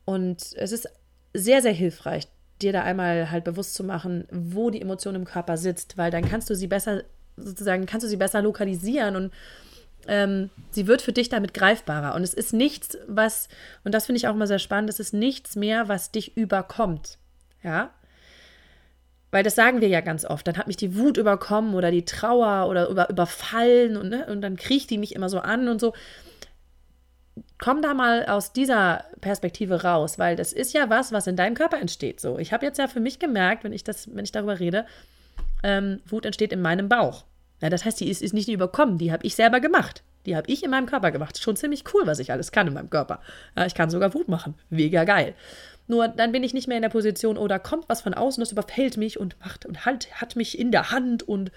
Und 0.04 0.52
es 0.56 0.72
ist 0.72 0.88
sehr, 1.32 1.62
sehr 1.62 1.72
hilfreich, 1.72 2.26
dir 2.62 2.72
da 2.72 2.82
einmal 2.82 3.30
halt 3.30 3.44
bewusst 3.44 3.74
zu 3.74 3.85
machen, 3.85 4.26
wo 4.32 4.70
die 4.70 4.82
Emotion 4.82 5.14
im 5.14 5.24
Körper 5.24 5.56
sitzt, 5.56 5.96
weil 5.96 6.11
dann 6.11 6.28
kannst 6.28 6.50
du 6.50 6.56
sie 6.56 6.66
besser, 6.66 7.04
sozusagen, 7.37 7.87
kannst 7.87 8.02
du 8.02 8.08
sie 8.08 8.16
besser 8.16 8.42
lokalisieren 8.42 9.14
und 9.14 9.32
ähm, 10.08 10.50
sie 10.72 10.88
wird 10.88 11.00
für 11.00 11.12
dich 11.12 11.28
damit 11.28 11.54
greifbarer. 11.54 12.16
Und 12.16 12.24
es 12.24 12.35
ist 12.35 12.52
nichts, 12.52 12.98
was, 13.06 13.48
und 13.85 13.94
das 13.94 14.06
finde 14.06 14.16
ich 14.16 14.26
auch 14.26 14.35
immer 14.35 14.48
sehr 14.48 14.58
spannend, 14.58 14.90
es 14.90 14.98
ist 14.98 15.14
nichts 15.14 15.54
mehr, 15.54 15.87
was 15.87 16.11
dich 16.11 16.37
überkommt. 16.37 17.18
Ja. 17.62 17.92
Weil 19.32 19.42
das 19.42 19.54
sagen 19.54 19.80
wir 19.80 19.88
ja 19.88 20.02
ganz 20.02 20.24
oft. 20.24 20.46
Dann 20.46 20.58
hat 20.58 20.68
mich 20.68 20.76
die 20.76 20.96
Wut 20.96 21.16
überkommen 21.16 21.74
oder 21.74 21.90
die 21.90 22.04
Trauer 22.04 22.68
oder 22.68 22.88
über, 22.88 23.10
überfallen 23.10 23.96
und, 23.96 24.10
ne, 24.10 24.26
und 24.26 24.42
dann 24.42 24.56
kriecht 24.56 24.90
die 24.90 24.98
mich 24.98 25.16
immer 25.16 25.28
so 25.28 25.40
an 25.40 25.68
und 25.68 25.80
so. 25.80 25.94
Komm 27.58 27.80
da 27.80 27.94
mal 27.94 28.26
aus 28.26 28.52
dieser 28.52 29.06
Perspektive 29.22 29.82
raus, 29.82 30.18
weil 30.18 30.36
das 30.36 30.52
ist 30.52 30.74
ja 30.74 30.90
was, 30.90 31.12
was 31.12 31.26
in 31.26 31.36
deinem 31.36 31.54
Körper 31.54 31.80
entsteht. 31.80 32.20
So, 32.20 32.38
ich 32.38 32.52
habe 32.52 32.66
jetzt 32.66 32.78
ja 32.78 32.88
für 32.88 33.00
mich 33.00 33.18
gemerkt, 33.18 33.64
wenn 33.64 33.72
ich 33.72 33.84
das, 33.84 34.14
wenn 34.14 34.24
ich 34.24 34.32
darüber 34.32 34.60
rede, 34.60 34.84
ähm, 35.62 36.00
Wut 36.06 36.26
entsteht 36.26 36.52
in 36.52 36.60
meinem 36.60 36.90
Bauch. 36.90 37.24
Ja, 37.62 37.70
das 37.70 37.86
heißt, 37.86 38.00
die 38.00 38.10
ist, 38.10 38.20
ist 38.20 38.34
nicht 38.34 38.50
überkommen, 38.50 38.98
die 38.98 39.12
habe 39.12 39.24
ich 39.24 39.34
selber 39.34 39.60
gemacht. 39.60 40.02
Die 40.26 40.36
habe 40.36 40.50
ich 40.50 40.62
in 40.62 40.70
meinem 40.70 40.86
Körper 40.86 41.10
gemacht. 41.10 41.40
Schon 41.40 41.56
ziemlich 41.56 41.84
cool, 41.94 42.06
was 42.06 42.18
ich 42.18 42.32
alles 42.32 42.52
kann 42.52 42.66
in 42.66 42.74
meinem 42.74 42.90
Körper. 42.90 43.20
Ja, 43.56 43.66
ich 43.66 43.74
kann 43.74 43.90
sogar 43.90 44.12
Wut 44.14 44.28
machen. 44.28 44.54
Mega 44.68 45.04
geil. 45.04 45.34
Nur 45.86 46.08
dann 46.08 46.32
bin 46.32 46.42
ich 46.42 46.54
nicht 46.54 46.68
mehr 46.68 46.76
in 46.76 46.82
der 46.82 46.88
Position, 46.88 47.36
oh, 47.36 47.48
kommt 47.62 47.88
was 47.88 48.00
von 48.00 48.14
außen, 48.14 48.40
das 48.40 48.52
überfällt 48.52 48.96
mich 48.96 49.18
und 49.18 49.38
macht 49.40 49.66
und 49.66 49.84
halt, 49.84 50.20
hat 50.20 50.36
mich 50.36 50.58
in 50.58 50.70
der 50.70 50.90
Hand 50.90 51.22
und, 51.22 51.50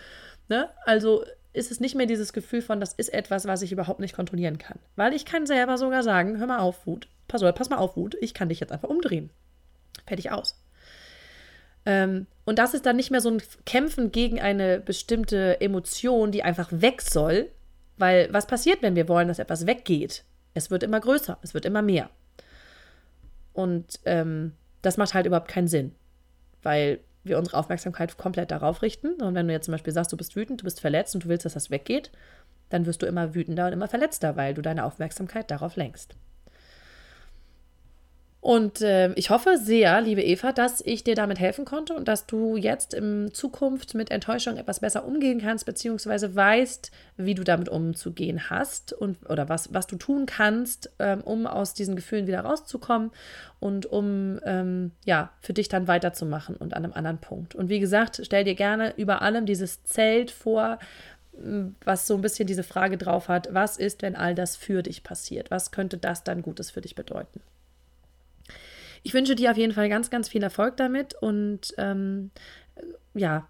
ne? 0.49 0.69
Also 0.85 1.23
ist 1.53 1.71
es 1.71 1.79
nicht 1.79 1.95
mehr 1.95 2.05
dieses 2.05 2.33
Gefühl 2.33 2.61
von, 2.61 2.79
das 2.79 2.93
ist 2.93 3.13
etwas, 3.13 3.47
was 3.47 3.61
ich 3.61 3.71
überhaupt 3.71 3.99
nicht 3.99 4.15
kontrollieren 4.15 4.57
kann. 4.57 4.77
Weil 4.95 5.13
ich 5.13 5.25
kann 5.25 5.45
selber 5.45 5.77
sogar 5.77 6.03
sagen, 6.03 6.37
hör 6.37 6.47
mal 6.47 6.59
auf, 6.59 6.85
Wut. 6.85 7.07
Pass, 7.27 7.41
pass 7.55 7.69
mal 7.69 7.77
auf, 7.77 7.95
Wut. 7.95 8.17
Ich 8.19 8.33
kann 8.33 8.49
dich 8.49 8.59
jetzt 8.59 8.71
einfach 8.71 8.89
umdrehen. 8.89 9.29
Fertig 10.05 10.31
aus. 10.31 10.61
Ähm, 11.85 12.27
und 12.43 12.59
das 12.59 12.73
ist 12.73 12.85
dann 12.85 12.97
nicht 12.97 13.11
mehr 13.11 13.21
so 13.21 13.29
ein 13.29 13.41
Kämpfen 13.65 14.11
gegen 14.11 14.41
eine 14.41 14.79
bestimmte 14.79 15.61
Emotion, 15.61 16.31
die 16.31 16.43
einfach 16.43 16.69
weg 16.71 17.01
soll. 17.01 17.49
Weil 17.97 18.27
was 18.33 18.47
passiert, 18.47 18.81
wenn 18.81 18.95
wir 18.95 19.07
wollen, 19.07 19.29
dass 19.29 19.39
etwas 19.39 19.65
weggeht? 19.65 20.25
Es 20.53 20.71
wird 20.71 20.83
immer 20.83 20.99
größer, 20.99 21.37
es 21.41 21.53
wird 21.53 21.65
immer 21.65 21.81
mehr. 21.81 22.09
Und 23.55 24.01
ähm, 24.03 24.51
das 24.81 24.97
macht 24.97 25.13
halt 25.13 25.25
überhaupt 25.25 25.47
keinen 25.47 25.69
Sinn, 25.69 25.95
weil 26.61 26.99
wir 27.23 27.39
unsere 27.39 27.57
Aufmerksamkeit 27.57 28.17
komplett 28.17 28.51
darauf 28.51 28.81
richten. 28.81 29.13
Und 29.21 29.33
wenn 29.33 29.47
du 29.47 29.53
jetzt 29.53 29.65
zum 29.65 29.71
Beispiel 29.71 29.93
sagst, 29.93 30.11
du 30.11 30.17
bist 30.17 30.35
wütend, 30.35 30.61
du 30.61 30.65
bist 30.65 30.81
verletzt 30.81 31.15
und 31.15 31.23
du 31.23 31.29
willst, 31.29 31.45
dass 31.45 31.53
das 31.53 31.71
weggeht, 31.71 32.11
dann 32.69 32.85
wirst 32.85 33.01
du 33.01 33.05
immer 33.05 33.33
wütender 33.33 33.67
und 33.67 33.73
immer 33.73 33.87
verletzter, 33.87 34.35
weil 34.35 34.53
du 34.53 34.61
deine 34.61 34.83
Aufmerksamkeit 34.83 35.49
darauf 35.49 35.77
lenkst. 35.77 36.15
Und 38.45 38.81
äh, 38.81 39.11
ich 39.13 39.31
hoffe 39.31 39.57
sehr, 39.57 39.99
liebe 40.01 40.21
Eva, 40.21 40.51
dass 40.51 40.79
ich 40.85 41.03
dir 41.03 41.15
damit 41.15 41.39
helfen 41.39 41.65
konnte 41.65 41.95
und 41.95 42.07
dass 42.07 42.27
du 42.27 42.57
jetzt 42.57 42.93
in 42.93 43.31
Zukunft 43.33 43.95
mit 43.95 44.11
Enttäuschung 44.11 44.57
etwas 44.57 44.81
besser 44.81 45.03
umgehen 45.03 45.41
kannst, 45.41 45.65
beziehungsweise 45.65 46.35
weißt, 46.35 46.91
wie 47.17 47.33
du 47.33 47.43
damit 47.43 47.69
umzugehen 47.69 48.51
hast 48.51 48.93
und 48.93 49.27
oder 49.27 49.49
was, 49.49 49.73
was 49.73 49.87
du 49.87 49.95
tun 49.95 50.27
kannst, 50.27 50.91
ähm, 50.99 51.21
um 51.21 51.47
aus 51.47 51.73
diesen 51.73 51.95
Gefühlen 51.95 52.27
wieder 52.27 52.41
rauszukommen 52.41 53.09
und 53.59 53.87
um 53.87 54.39
ähm, 54.45 54.91
ja 55.05 55.31
für 55.41 55.53
dich 55.53 55.67
dann 55.67 55.87
weiterzumachen 55.87 56.55
und 56.55 56.75
an 56.75 56.83
einem 56.83 56.93
anderen 56.93 57.17
Punkt. 57.17 57.55
Und 57.55 57.69
wie 57.69 57.79
gesagt, 57.79 58.21
stell 58.23 58.43
dir 58.43 58.53
gerne 58.53 58.93
über 58.95 59.23
allem 59.23 59.47
dieses 59.47 59.83
Zelt 59.85 60.29
vor, 60.29 60.77
was 61.83 62.05
so 62.05 62.13
ein 62.13 62.21
bisschen 62.21 62.45
diese 62.45 62.61
Frage 62.61 62.99
drauf 62.99 63.27
hat, 63.27 63.51
was 63.51 63.77
ist, 63.77 64.03
wenn 64.03 64.15
all 64.15 64.35
das 64.35 64.55
für 64.55 64.83
dich 64.83 65.01
passiert? 65.01 65.49
Was 65.49 65.71
könnte 65.71 65.97
das 65.97 66.23
dann 66.23 66.43
Gutes 66.43 66.69
für 66.69 66.81
dich 66.81 66.93
bedeuten? 66.93 67.41
Ich 69.05 69.13
wünsche 69.13 69.35
dir 69.35 69.51
auf 69.51 69.57
jeden 69.57 69.71
Fall 69.71 69.87
ganz, 69.87 70.09
ganz 70.09 70.27
viel 70.27 70.41
Erfolg 70.41 70.77
damit 70.77 71.13
und 71.13 71.75
ähm, 71.77 72.31
ja, 73.13 73.47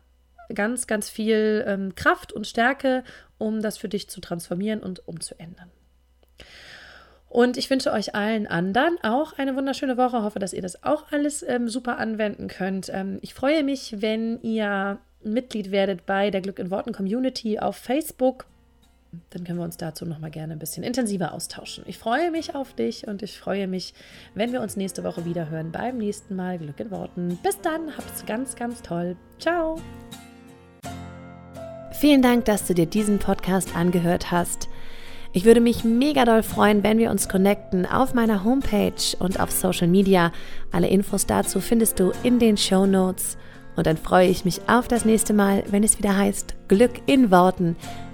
ganz, 0.53 0.85
ganz 0.85 1.09
viel 1.09 1.63
ähm, 1.65 1.95
Kraft 1.95 2.33
und 2.33 2.45
Stärke, 2.45 3.05
um 3.37 3.61
das 3.61 3.77
für 3.77 3.87
dich 3.87 4.09
zu 4.09 4.19
transformieren 4.19 4.81
und 4.81 5.07
umzuändern. 5.07 5.71
Und 7.29 7.55
ich 7.55 7.69
wünsche 7.69 7.93
euch 7.93 8.15
allen 8.15 8.47
anderen 8.47 8.97
auch 9.01 9.31
eine 9.39 9.55
wunderschöne 9.55 9.95
Woche. 9.95 10.23
Hoffe, 10.23 10.39
dass 10.39 10.51
ihr 10.51 10.61
das 10.61 10.83
auch 10.83 11.13
alles 11.13 11.41
ähm, 11.41 11.69
super 11.69 11.99
anwenden 11.99 12.49
könnt. 12.49 12.89
Ähm, 12.93 13.19
ich 13.21 13.33
freue 13.33 13.63
mich, 13.63 14.01
wenn 14.01 14.41
ihr 14.41 14.99
Mitglied 15.23 15.71
werdet 15.71 16.05
bei 16.05 16.31
der 16.31 16.41
Glück 16.41 16.59
in 16.59 16.69
Worten 16.69 16.91
Community 16.91 17.59
auf 17.59 17.77
Facebook 17.77 18.45
dann 19.29 19.43
können 19.43 19.59
wir 19.59 19.65
uns 19.65 19.77
dazu 19.77 20.05
nochmal 20.05 20.31
gerne 20.31 20.53
ein 20.53 20.59
bisschen 20.59 20.83
intensiver 20.83 21.33
austauschen. 21.33 21.83
Ich 21.87 21.97
freue 21.97 22.31
mich 22.31 22.55
auf 22.55 22.73
dich 22.73 23.07
und 23.07 23.23
ich 23.23 23.39
freue 23.39 23.67
mich, 23.67 23.93
wenn 24.33 24.51
wir 24.51 24.61
uns 24.61 24.75
nächste 24.75 25.03
Woche 25.03 25.25
wieder 25.25 25.49
hören 25.49 25.71
beim 25.71 25.97
nächsten 25.97 26.35
Mal 26.35 26.57
Glück 26.57 26.79
in 26.79 26.91
Worten. 26.91 27.39
Bis 27.43 27.59
dann, 27.61 27.95
habt's 27.97 28.25
ganz, 28.25 28.55
ganz 28.55 28.81
toll. 28.81 29.15
Ciao. 29.39 29.77
Vielen 31.93 32.21
Dank, 32.21 32.45
dass 32.45 32.67
du 32.67 32.73
dir 32.73 32.85
diesen 32.85 33.19
Podcast 33.19 33.75
angehört 33.75 34.31
hast. 34.31 34.67
Ich 35.31 35.43
würde 35.43 35.59
mich 35.59 35.83
mega 35.83 36.23
doll 36.23 36.43
freuen, 36.43 36.83
wenn 36.83 36.97
wir 36.97 37.11
uns 37.11 37.27
connecten 37.27 37.85
auf 37.85 38.13
meiner 38.13 38.43
Homepage 38.43 39.17
und 39.19 39.39
auf 39.39 39.51
Social 39.51 39.87
Media. 39.87 40.31
Alle 40.71 40.87
Infos 40.87 41.25
dazu 41.25 41.59
findest 41.59 41.99
du 41.99 42.11
in 42.23 42.39
den 42.39 42.55
Show 42.55 42.85
Notes. 42.85 43.37
Und 43.75 43.87
dann 43.87 43.97
freue 43.97 44.29
ich 44.29 44.45
mich 44.45 44.61
auf 44.67 44.87
das 44.87 45.03
nächste 45.03 45.33
Mal, 45.33 45.63
wenn 45.69 45.83
es 45.83 45.97
wieder 45.97 46.15
heißt 46.15 46.55
Glück 46.69 47.01
in 47.05 47.31
Worten 47.31 47.75